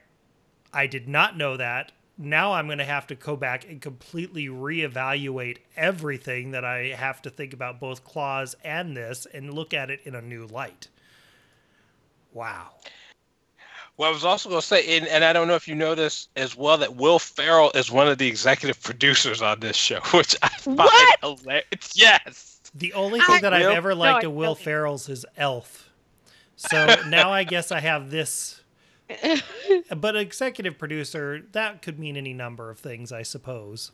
I 0.74 0.88
did 0.88 1.08
not 1.08 1.38
know 1.38 1.58
that. 1.58 1.92
Now 2.18 2.54
I'm 2.54 2.66
going 2.66 2.80
to 2.80 2.86
have 2.86 3.08
to 3.08 3.16
go 3.16 3.36
back 3.38 3.68
and 3.70 3.82
completely 3.82 4.48
reevaluate 4.48 5.58
everything 5.78 6.52
that 6.52 6.66
I 6.66 6.88
have 6.90 7.22
to 7.22 7.30
think 7.30 7.54
about 7.54 7.80
both 7.80 8.04
Claws 8.04 8.56
and 8.64 8.96
this 8.96 9.26
and 9.34 9.54
look 9.54 9.74
at 9.74 9.90
it 9.90 10.02
in 10.04 10.16
a 10.16 10.22
new 10.22 10.46
light. 10.48 10.90
Wow. 12.34 12.72
well, 13.98 14.10
I 14.10 14.14
was 14.14 14.24
also 14.26 14.50
going 14.50 14.62
to 14.62 14.68
say, 14.68 14.98
and, 14.98 15.08
and 15.08 15.24
I 15.24 15.34
don't 15.34 15.48
know 15.48 15.56
if 15.56 15.68
you 15.68 15.76
know 15.76 15.96
this 15.96 16.28
as 16.36 16.56
well, 16.56 16.78
that 16.78 16.96
Will 16.96 17.20
Ferrell 17.20 17.72
is 17.74 17.90
one 17.90 18.08
of 18.08 18.18
the 18.18 18.28
executive 18.28 18.82
producers 18.84 19.42
on 19.42 19.60
this 19.62 19.76
show, 19.78 20.00
which 20.14 20.36
I 20.44 20.50
find 20.50 20.78
What? 20.78 21.20
hilarious. 21.22 21.94
Yes. 21.96 22.60
The 22.76 22.94
only 22.94 23.20
thing 23.22 23.42
that 23.42 23.54
I've 23.54 23.66
Will- 23.66 23.72
ever 23.72 23.96
liked 23.96 24.24
I 24.26 24.28
of 24.28 24.34
Will 24.34 24.54
don't. 24.56 24.64
Ferrell's 24.64 25.10
is 25.10 25.26
Elf. 25.38 25.90
So 26.58 26.96
now 27.08 27.32
I 27.32 27.46
guess 27.46 27.72
I 27.72 27.80
have 27.80 28.12
this. 28.12 28.59
But 29.96 30.16
executive 30.16 30.78
producer, 30.78 31.42
that 31.52 31.82
could 31.82 32.00
mean 32.00 32.16
any 32.18 32.34
number 32.34 32.70
of 32.70 32.80
things, 32.80 33.12
I 33.12 33.24
suppose. 33.24 33.92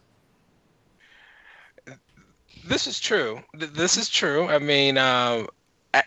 This 2.67 2.87
is 2.87 2.99
true. 2.99 3.41
This 3.53 3.97
is 3.97 4.09
true. 4.09 4.47
I 4.47 4.59
mean, 4.59 4.97
um, 4.97 5.47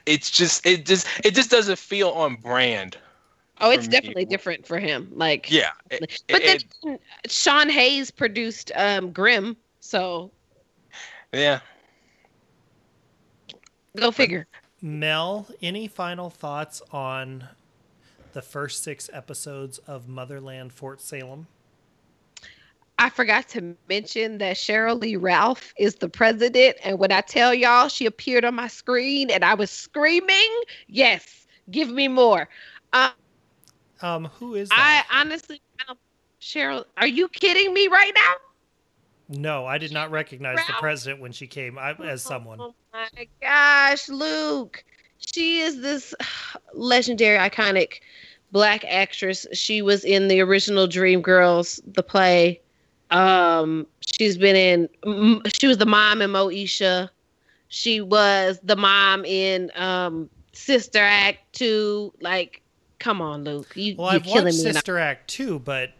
it's 0.06 0.30
just 0.30 0.66
it 0.66 0.84
just 0.86 1.06
it 1.24 1.34
just 1.34 1.50
doesn't 1.50 1.78
feel 1.78 2.10
on 2.10 2.36
brand. 2.36 2.96
Oh, 3.60 3.70
it's 3.70 3.84
For 3.84 3.90
me. 3.90 3.96
definitely 3.96 4.24
different 4.24 4.66
for 4.66 4.78
him. 4.78 5.10
Like, 5.12 5.50
Yeah. 5.50 5.70
It, 5.90 6.20
but 6.28 6.42
it- 6.42 6.64
then 6.82 6.98
Sean 7.26 7.68
Hayes 7.68 8.10
produced 8.10 8.70
um, 8.76 9.10
Grimm, 9.12 9.56
so 9.80 10.30
yeah. 11.32 11.60
go 13.96 14.10
figure. 14.10 14.46
Mel, 14.80 15.48
any 15.60 15.88
final 15.88 16.30
thoughts 16.30 16.80
on 16.92 17.48
the 18.32 18.42
first 18.42 18.82
six 18.82 19.08
episodes 19.12 19.78
of 19.78 20.08
Motherland 20.08 20.72
Fort 20.72 21.00
Salem? 21.00 21.46
I 23.00 23.10
forgot 23.10 23.48
to 23.50 23.76
mention 23.88 24.38
that 24.38 24.56
Cheryl 24.56 25.00
Lee 25.00 25.14
Ralph 25.16 25.72
is 25.78 25.94
the 25.96 26.08
president, 26.08 26.76
and 26.82 26.98
when 26.98 27.12
I 27.12 27.20
tell 27.20 27.54
y'all 27.54 27.88
she 27.88 28.06
appeared 28.06 28.44
on 28.44 28.56
my 28.56 28.66
screen 28.66 29.30
and 29.30 29.44
I 29.44 29.54
was 29.54 29.70
screaming, 29.70 30.50
yes, 30.88 31.46
give 31.70 31.90
me 31.90 32.08
more. 32.08 32.48
Um, 32.92 33.10
Um, 34.00 34.24
who 34.26 34.54
is 34.56 34.68
I 34.72 34.76
that? 34.76 35.08
honestly, 35.12 35.60
I 35.80 35.84
don't- 35.86 35.98
Cheryl, 36.40 36.84
are 36.96 37.06
you 37.06 37.28
kidding 37.28 37.72
me 37.72 37.86
right 37.88 38.12
now? 38.14 38.34
no, 39.30 39.66
I 39.66 39.76
did 39.78 39.92
not 39.92 40.10
recognize 40.10 40.58
the 40.66 40.72
president 40.80 41.20
when 41.20 41.32
she 41.32 41.46
came 41.46 41.78
I, 41.78 41.92
as 41.92 42.22
someone. 42.22 42.60
Oh 42.60 42.74
my 42.92 43.28
gosh, 43.42 44.08
Luke. 44.08 44.82
She 45.38 45.60
is 45.60 45.80
this 45.80 46.16
legendary, 46.74 47.38
iconic 47.38 48.00
black 48.50 48.84
actress. 48.84 49.46
She 49.52 49.82
was 49.82 50.04
in 50.04 50.26
the 50.26 50.40
original 50.40 50.88
Dreamgirls, 50.88 51.80
the 51.94 52.02
play. 52.02 52.60
Um, 53.12 53.86
she's 54.00 54.36
been 54.36 54.56
in. 54.56 55.42
She 55.54 55.68
was 55.68 55.78
the 55.78 55.86
mom 55.86 56.22
in 56.22 56.30
Moesha. 56.30 57.08
She 57.68 58.00
was 58.00 58.58
the 58.64 58.74
mom 58.74 59.24
in 59.24 59.70
um, 59.76 60.28
Sister 60.54 60.98
Act 60.98 61.52
two. 61.52 62.12
Like, 62.20 62.60
come 62.98 63.22
on, 63.22 63.44
Luke. 63.44 63.70
You, 63.76 63.94
Well, 63.96 64.10
you're 64.10 64.16
I've 64.16 64.24
killing 64.24 64.46
watched 64.46 64.64
me. 64.64 64.72
Sister 64.72 64.98
Act 64.98 65.30
2, 65.30 65.60
but 65.60 65.92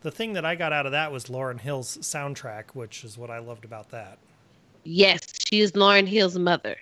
the 0.00 0.10
thing 0.10 0.32
that 0.32 0.46
I 0.46 0.54
got 0.54 0.72
out 0.72 0.86
of 0.86 0.92
that 0.92 1.12
was 1.12 1.26
Lauryn 1.26 1.60
Hill's 1.60 1.98
soundtrack, 1.98 2.70
which 2.72 3.04
is 3.04 3.18
what 3.18 3.30
I 3.30 3.40
loved 3.40 3.66
about 3.66 3.90
that. 3.90 4.16
Yes, 4.84 5.20
she 5.50 5.60
is 5.60 5.72
Lauryn 5.72 6.06
Hill's 6.08 6.38
mother. 6.38 6.78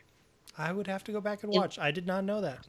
I 0.58 0.72
would 0.72 0.86
have 0.88 1.04
to 1.04 1.12
go 1.12 1.20
back 1.20 1.44
and 1.44 1.52
watch. 1.52 1.78
I 1.78 1.90
did 1.92 2.06
not 2.06 2.24
know 2.24 2.40
that. 2.40 2.66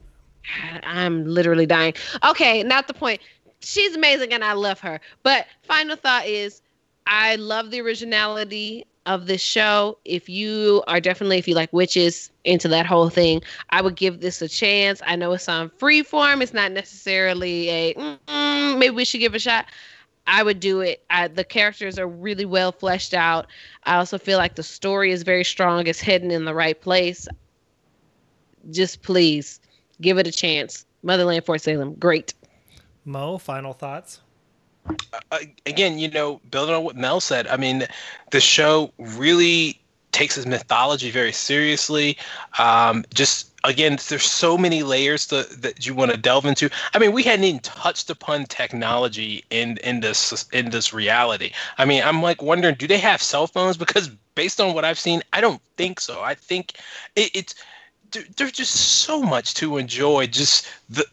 I'm 0.84 1.24
literally 1.24 1.66
dying. 1.66 1.94
Okay, 2.24 2.62
not 2.62 2.86
the 2.88 2.94
point. 2.94 3.20
She's 3.60 3.94
amazing 3.94 4.32
and 4.32 4.44
I 4.44 4.52
love 4.52 4.80
her. 4.80 5.00
But 5.22 5.46
final 5.62 5.96
thought 5.96 6.26
is 6.26 6.62
I 7.06 7.36
love 7.36 7.70
the 7.70 7.80
originality 7.80 8.86
of 9.06 9.26
this 9.26 9.42
show. 9.42 9.98
If 10.04 10.28
you 10.28 10.82
are 10.86 11.00
definitely 11.00 11.38
if 11.38 11.48
you 11.48 11.54
like 11.54 11.72
witches 11.72 12.30
into 12.44 12.68
that 12.68 12.86
whole 12.86 13.10
thing, 13.10 13.42
I 13.70 13.82
would 13.82 13.96
give 13.96 14.20
this 14.20 14.40
a 14.40 14.48
chance. 14.48 15.02
I 15.04 15.16
know 15.16 15.32
it's 15.32 15.48
on 15.48 15.70
freeform. 15.70 16.42
It's 16.42 16.54
not 16.54 16.72
necessarily 16.72 17.68
a 17.68 17.94
mm, 17.94 18.78
maybe 18.78 18.94
we 18.94 19.04
should 19.04 19.20
give 19.20 19.34
a 19.34 19.38
shot. 19.38 19.66
I 20.26 20.42
would 20.42 20.60
do 20.60 20.80
it. 20.80 21.02
I, 21.10 21.26
the 21.28 21.44
characters 21.44 21.98
are 21.98 22.06
really 22.06 22.44
well 22.44 22.70
fleshed 22.72 23.14
out. 23.14 23.46
I 23.84 23.96
also 23.96 24.16
feel 24.16 24.38
like 24.38 24.54
the 24.54 24.62
story 24.62 25.10
is 25.10 25.22
very 25.22 25.44
strong. 25.44 25.86
It's 25.86 26.00
hidden 26.00 26.30
in 26.30 26.44
the 26.44 26.54
right 26.54 26.80
place. 26.80 27.26
Just 28.70 29.02
please 29.02 29.60
give 30.00 30.18
it 30.18 30.26
a 30.26 30.32
chance. 30.32 30.84
Motherland 31.02 31.44
Fort 31.44 31.60
Salem, 31.60 31.94
great. 31.94 32.34
Mo, 33.04 33.38
final 33.38 33.72
thoughts? 33.72 34.20
uh, 35.32 35.38
again, 35.66 35.98
you 35.98 36.10
know, 36.10 36.40
building 36.50 36.74
on 36.74 36.84
what 36.84 36.96
Mel 36.96 37.20
said, 37.20 37.46
I 37.46 37.56
mean, 37.56 37.86
the 38.30 38.40
show 38.40 38.92
really 38.98 39.80
takes 40.12 40.36
its 40.36 40.46
mythology 40.46 41.10
very 41.10 41.32
seriously. 41.32 42.16
Um, 42.58 43.04
just 43.14 43.52
again, 43.64 43.98
there's 44.08 44.24
so 44.24 44.58
many 44.58 44.82
layers 44.82 45.26
to, 45.28 45.46
that 45.58 45.86
you 45.86 45.94
want 45.94 46.10
to 46.10 46.16
delve 46.16 46.46
into. 46.46 46.68
I 46.94 46.98
mean, 46.98 47.12
we 47.12 47.22
hadn't 47.22 47.44
even 47.44 47.60
touched 47.60 48.10
upon 48.10 48.46
technology 48.46 49.44
in 49.50 49.76
in 49.78 50.00
this 50.00 50.46
in 50.52 50.70
this 50.70 50.92
reality. 50.92 51.52
I 51.78 51.84
mean, 51.84 52.02
I'm 52.02 52.22
like 52.22 52.42
wondering, 52.42 52.74
do 52.74 52.86
they 52.86 52.98
have 52.98 53.22
cell 53.22 53.46
phones? 53.46 53.76
Because 53.76 54.08
based 54.34 54.60
on 54.60 54.74
what 54.74 54.84
I've 54.84 54.98
seen, 54.98 55.22
I 55.32 55.40
don't 55.40 55.62
think 55.76 56.00
so. 56.00 56.22
I 56.22 56.34
think 56.34 56.74
it, 57.14 57.30
it's 57.34 57.54
there's 58.36 58.52
just 58.52 58.74
so 58.74 59.22
much 59.22 59.54
to 59.54 59.76
enjoy. 59.76 60.26
Just 60.26 60.66
the 60.88 61.06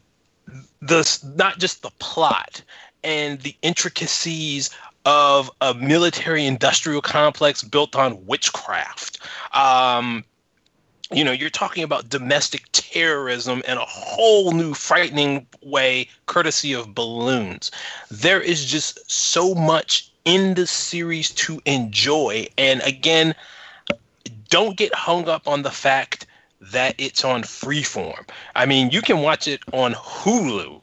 the 0.80 1.18
not 1.36 1.58
just 1.58 1.82
the 1.82 1.90
plot 1.98 2.62
and 3.04 3.40
the 3.40 3.54
intricacies 3.62 4.70
of 5.04 5.50
a 5.60 5.74
military 5.74 6.46
industrial 6.46 7.00
complex 7.00 7.62
built 7.62 7.96
on 7.96 8.26
witchcraft. 8.26 9.18
Um, 9.54 10.24
you 11.10 11.24
know, 11.24 11.32
you're 11.32 11.48
talking 11.48 11.82
about 11.82 12.10
domestic 12.10 12.64
terrorism 12.72 13.62
in 13.66 13.78
a 13.78 13.84
whole 13.84 14.52
new 14.52 14.74
frightening 14.74 15.46
way, 15.62 16.08
courtesy 16.26 16.74
of 16.74 16.94
balloons. 16.94 17.70
There 18.10 18.40
is 18.40 18.66
just 18.66 19.10
so 19.10 19.54
much 19.54 20.10
in 20.26 20.54
the 20.54 20.66
series 20.66 21.30
to 21.30 21.62
enjoy. 21.64 22.46
And 22.58 22.82
again, 22.82 23.34
don't 24.50 24.76
get 24.76 24.94
hung 24.94 25.28
up 25.28 25.48
on 25.48 25.62
the 25.62 25.70
fact 25.70 26.26
that 26.60 26.94
it's 26.98 27.24
on 27.24 27.42
freeform. 27.42 28.28
I 28.54 28.66
mean, 28.66 28.90
you 28.90 29.02
can 29.02 29.22
watch 29.22 29.46
it 29.46 29.62
on 29.72 29.94
Hulu. 29.94 30.80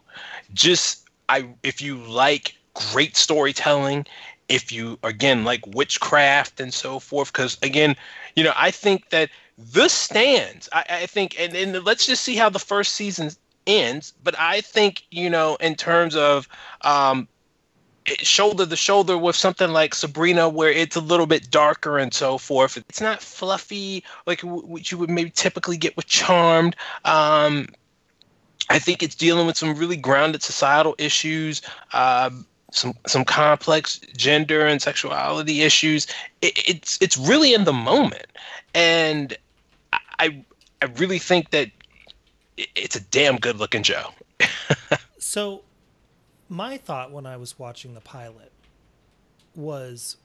Just 0.53 1.07
I 1.29 1.47
if 1.63 1.81
you 1.81 1.97
like 1.97 2.55
great 2.73 3.15
storytelling, 3.15 4.05
if 4.49 4.71
you 4.71 4.97
again 5.03 5.43
like 5.43 5.65
witchcraft 5.67 6.59
and 6.59 6.73
so 6.73 6.99
forth, 6.99 7.31
because 7.31 7.57
again, 7.61 7.95
you 8.35 8.43
know, 8.43 8.53
I 8.55 8.71
think 8.71 9.09
that 9.09 9.29
this 9.57 9.93
stands. 9.93 10.69
I, 10.73 10.85
I 10.89 11.05
think, 11.05 11.39
and, 11.39 11.55
and 11.55 11.83
let's 11.85 12.05
just 12.05 12.23
see 12.23 12.35
how 12.35 12.49
the 12.49 12.59
first 12.59 12.93
season 12.93 13.31
ends. 13.65 14.13
But 14.23 14.37
I 14.37 14.61
think, 14.61 15.03
you 15.11 15.29
know, 15.29 15.55
in 15.57 15.75
terms 15.75 16.15
of 16.15 16.47
um, 16.81 17.27
shoulder 18.07 18.65
to 18.65 18.75
shoulder 18.75 19.17
with 19.17 19.35
something 19.35 19.71
like 19.71 19.95
Sabrina, 19.95 20.49
where 20.49 20.69
it's 20.69 20.95
a 20.95 21.01
little 21.01 21.25
bit 21.25 21.49
darker 21.49 21.97
and 21.97 22.13
so 22.13 22.37
forth. 22.37 22.77
It's 22.77 23.01
not 23.01 23.21
fluffy 23.21 24.03
like 24.25 24.41
what 24.41 24.91
you 24.91 24.97
would 24.97 25.09
maybe 25.09 25.29
typically 25.29 25.77
get 25.77 25.95
with 25.97 26.07
Charmed. 26.07 26.75
Um, 27.03 27.67
I 28.69 28.79
think 28.79 29.03
it's 29.03 29.15
dealing 29.15 29.47
with 29.47 29.57
some 29.57 29.75
really 29.75 29.97
grounded 29.97 30.41
societal 30.41 30.95
issues. 30.97 31.61
Um, 31.93 32.45
some 32.71 32.93
some 33.07 33.23
complex 33.23 33.99
gender 34.17 34.65
and 34.65 34.81
sexuality 34.81 35.61
issues. 35.61 36.07
It, 36.41 36.57
it's 36.67 36.97
it's 37.01 37.17
really 37.17 37.53
in 37.53 37.63
the 37.63 37.73
moment, 37.73 38.27
and 38.73 39.37
I 40.19 40.43
I 40.81 40.85
really 40.97 41.19
think 41.19 41.51
that 41.51 41.71
it's 42.57 42.95
a 42.95 42.99
damn 42.99 43.37
good 43.37 43.57
looking 43.57 43.83
show. 43.83 44.11
so, 45.19 45.61
my 46.49 46.77
thought 46.77 47.11
when 47.11 47.25
I 47.25 47.37
was 47.37 47.57
watching 47.57 47.93
the 47.93 48.01
pilot 48.01 48.51
was, 49.55 50.17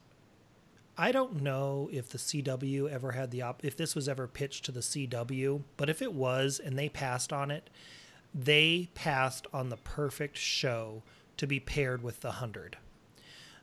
I 0.98 1.12
don't 1.12 1.42
know 1.42 1.88
if 1.92 2.10
the 2.10 2.18
CW 2.18 2.90
ever 2.90 3.12
had 3.12 3.30
the 3.30 3.42
op 3.42 3.64
if 3.64 3.76
this 3.76 3.94
was 3.94 4.08
ever 4.08 4.26
pitched 4.26 4.64
to 4.66 4.72
the 4.72 4.80
CW, 4.80 5.62
but 5.76 5.88
if 5.88 6.02
it 6.02 6.12
was 6.12 6.60
and 6.62 6.78
they 6.78 6.88
passed 6.88 7.32
on 7.32 7.50
it, 7.50 7.70
they 8.34 8.88
passed 8.94 9.46
on 9.52 9.70
the 9.70 9.76
perfect 9.76 10.36
show 10.36 11.02
to 11.36 11.46
be 11.46 11.58
paired 11.58 12.02
with 12.02 12.20
the 12.20 12.32
hundred. 12.32 12.76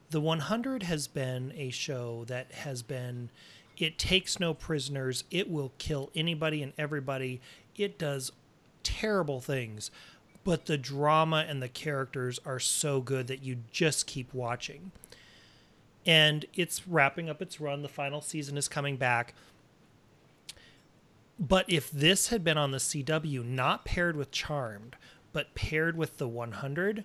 The 0.10 0.22
100 0.22 0.84
has 0.84 1.08
been 1.08 1.54
a 1.56 1.70
show 1.70 2.24
that 2.26 2.52
has 2.52 2.82
been 2.82 3.30
it 3.78 4.00
takes 4.00 4.40
no 4.40 4.54
prisoners. 4.54 5.24
It 5.30 5.50
will 5.50 5.72
kill 5.78 6.10
anybody 6.16 6.64
and 6.64 6.74
everybody. 6.78 7.40
It 7.76 8.00
does 8.00 8.32
terrible 8.84 9.40
things, 9.40 9.92
but 10.48 10.66
the 10.66 10.78
drama 10.78 11.46
and 11.46 11.62
the 11.62 11.68
characters 11.68 12.40
are 12.46 12.58
so 12.58 13.02
good 13.02 13.28
that 13.28 13.44
you 13.44 13.58
just 13.70 14.08
keep 14.08 14.34
watching. 14.34 14.94
And 16.06 16.46
it's 16.54 16.88
wrapping 16.88 17.30
up 17.30 17.42
its 17.42 17.60
run. 17.60 17.82
The 17.82 17.90
final 17.90 18.22
season 18.22 18.58
is 18.58 18.70
coming 18.70 18.96
back. 18.96 19.34
But 21.38 21.66
if 21.68 21.92
this 21.92 22.30
had 22.30 22.46
been 22.46 22.58
on 22.58 22.72
the 22.72 22.78
CW, 22.78 23.44
not 23.44 23.84
paired 23.84 24.16
with 24.16 24.32
Charmed, 24.32 24.96
but 25.34 25.54
paired 25.54 25.98
with 25.98 26.16
the 26.16 26.30
100, 26.30 27.04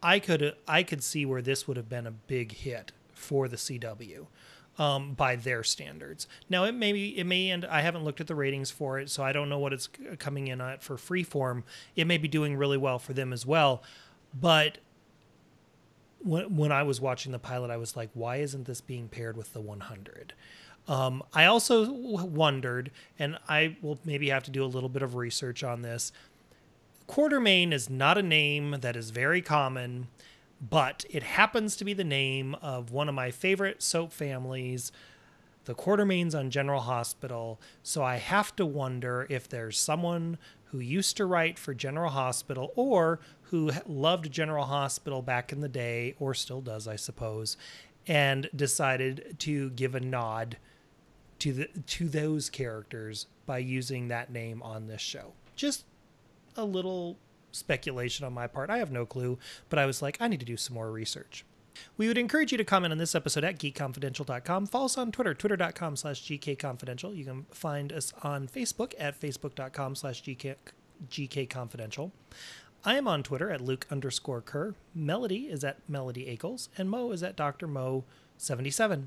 I 0.00 0.20
could 0.20 0.54
I 0.68 0.84
could 0.84 1.02
see 1.02 1.26
where 1.26 1.42
this 1.42 1.66
would 1.66 1.76
have 1.76 1.88
been 1.88 2.06
a 2.06 2.12
big 2.12 2.52
hit 2.52 2.92
for 3.14 3.48
the 3.48 3.56
CW 3.56 4.26
um, 4.78 5.14
by 5.14 5.36
their 5.36 5.62
standards. 5.62 6.26
Now 6.48 6.64
it 6.64 6.72
may 6.72 6.92
be, 6.92 7.18
it 7.18 7.24
may 7.24 7.50
end. 7.50 7.64
I 7.64 7.82
haven't 7.82 8.04
looked 8.04 8.20
at 8.20 8.26
the 8.26 8.34
ratings 8.34 8.70
for 8.70 8.98
it, 8.98 9.10
so 9.10 9.22
I 9.22 9.32
don't 9.32 9.48
know 9.48 9.58
what 9.58 9.72
it's 9.72 9.88
coming 10.18 10.48
in 10.48 10.60
at 10.60 10.82
for 10.82 10.96
Freeform. 10.96 11.62
It 11.96 12.06
may 12.06 12.18
be 12.18 12.28
doing 12.28 12.56
really 12.56 12.78
well 12.78 12.98
for 12.98 13.12
them 13.12 13.32
as 13.32 13.46
well, 13.46 13.82
but 14.38 14.78
when 16.22 16.56
when 16.56 16.72
I 16.72 16.82
was 16.82 17.00
watching 17.00 17.32
the 17.32 17.38
pilot, 17.38 17.70
I 17.70 17.76
was 17.76 17.96
like, 17.96 18.10
why 18.14 18.36
isn't 18.36 18.64
this 18.64 18.80
being 18.80 19.08
paired 19.08 19.36
with 19.36 19.52
the 19.52 19.60
100? 19.60 20.32
Um, 20.86 21.22
I 21.32 21.46
also 21.46 21.90
wondered, 21.92 22.90
and 23.18 23.38
I 23.48 23.76
will 23.80 23.98
maybe 24.04 24.28
have 24.28 24.42
to 24.44 24.50
do 24.50 24.64
a 24.64 24.66
little 24.66 24.88
bit 24.88 25.02
of 25.02 25.14
research 25.14 25.62
on 25.62 25.82
this. 25.82 26.12
Quartermaine 27.08 27.72
is 27.72 27.88
not 27.88 28.18
a 28.18 28.22
name 28.22 28.76
that 28.80 28.96
is 28.96 29.10
very 29.10 29.40
common 29.40 30.08
but 30.60 31.04
it 31.10 31.22
happens 31.22 31.76
to 31.76 31.84
be 31.84 31.92
the 31.92 32.04
name 32.04 32.54
of 32.56 32.90
one 32.90 33.08
of 33.08 33.14
my 33.14 33.30
favorite 33.30 33.82
soap 33.82 34.12
families, 34.12 34.92
the 35.64 35.74
Quartermaines 35.74 36.34
on 36.34 36.50
General 36.50 36.80
Hospital. 36.80 37.60
So 37.82 38.02
I 38.02 38.16
have 38.16 38.54
to 38.56 38.66
wonder 38.66 39.26
if 39.30 39.48
there's 39.48 39.78
someone 39.78 40.38
who 40.66 40.78
used 40.78 41.16
to 41.16 41.26
write 41.26 41.58
for 41.58 41.72
General 41.72 42.10
Hospital 42.10 42.72
or 42.76 43.20
who 43.42 43.70
loved 43.86 44.32
General 44.32 44.64
Hospital 44.64 45.22
back 45.22 45.52
in 45.52 45.60
the 45.60 45.68
day, 45.68 46.14
or 46.18 46.34
still 46.34 46.60
does, 46.60 46.88
I 46.88 46.96
suppose, 46.96 47.56
and 48.06 48.50
decided 48.54 49.36
to 49.40 49.70
give 49.70 49.94
a 49.94 50.00
nod 50.00 50.56
to 51.38 51.52
the 51.52 51.68
to 51.86 52.08
those 52.08 52.50
characters 52.50 53.26
by 53.46 53.58
using 53.58 54.08
that 54.08 54.32
name 54.32 54.62
on 54.62 54.86
this 54.86 55.00
show. 55.00 55.32
Just 55.56 55.84
a 56.56 56.64
little 56.64 57.16
speculation 57.54 58.26
on 58.26 58.32
my 58.32 58.46
part. 58.46 58.70
I 58.70 58.78
have 58.78 58.90
no 58.90 59.06
clue, 59.06 59.38
but 59.68 59.78
I 59.78 59.86
was 59.86 60.02
like, 60.02 60.16
I 60.20 60.28
need 60.28 60.40
to 60.40 60.46
do 60.46 60.56
some 60.56 60.74
more 60.74 60.90
research. 60.90 61.44
We 61.96 62.08
would 62.08 62.18
encourage 62.18 62.52
you 62.52 62.58
to 62.58 62.64
comment 62.64 62.92
on 62.92 62.98
this 62.98 63.14
episode 63.14 63.44
at 63.44 63.58
geekconfidential.com. 63.58 64.66
Follow 64.66 64.84
us 64.84 64.98
on 64.98 65.12
Twitter, 65.12 65.34
twitter.com 65.34 65.96
slash 65.96 66.22
gkconfidential. 66.22 67.16
You 67.16 67.24
can 67.24 67.46
find 67.50 67.92
us 67.92 68.12
on 68.22 68.48
Facebook 68.48 68.94
at 68.98 69.20
facebook.com 69.20 69.94
slash 69.96 70.22
gkconfidential. 70.22 72.10
I 72.84 72.96
am 72.96 73.08
on 73.08 73.22
Twitter 73.22 73.50
at 73.50 73.62
Luke 73.62 73.86
underscore 73.90 74.42
Kerr. 74.42 74.74
Melody 74.94 75.44
is 75.48 75.64
at 75.64 75.78
Melody 75.88 76.26
Akels, 76.36 76.68
and 76.76 76.90
Mo 76.90 77.12
is 77.12 77.22
at 77.22 77.34
Dr. 77.34 77.66
Mo77. 77.66 79.06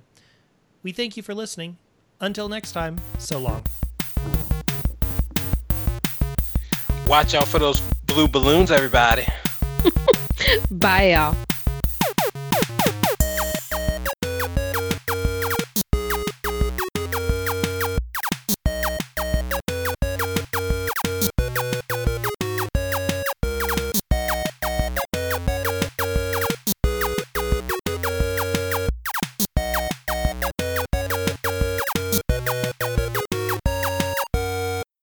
We 0.82 0.92
thank 0.92 1.16
you 1.16 1.24
for 1.24 1.36
listening. 1.36 1.78
Until 2.20 2.50
next 2.50 2.72
time, 2.72 2.98
so 3.20 3.38
long. 3.38 3.64
Watch 7.08 7.36
out 7.36 7.48
for 7.48 7.60
those 7.60 7.82
blue 8.18 8.28
balloons, 8.28 8.72
everybody. 8.72 9.28
Bye, 10.72 11.12
y'all. 11.12 11.36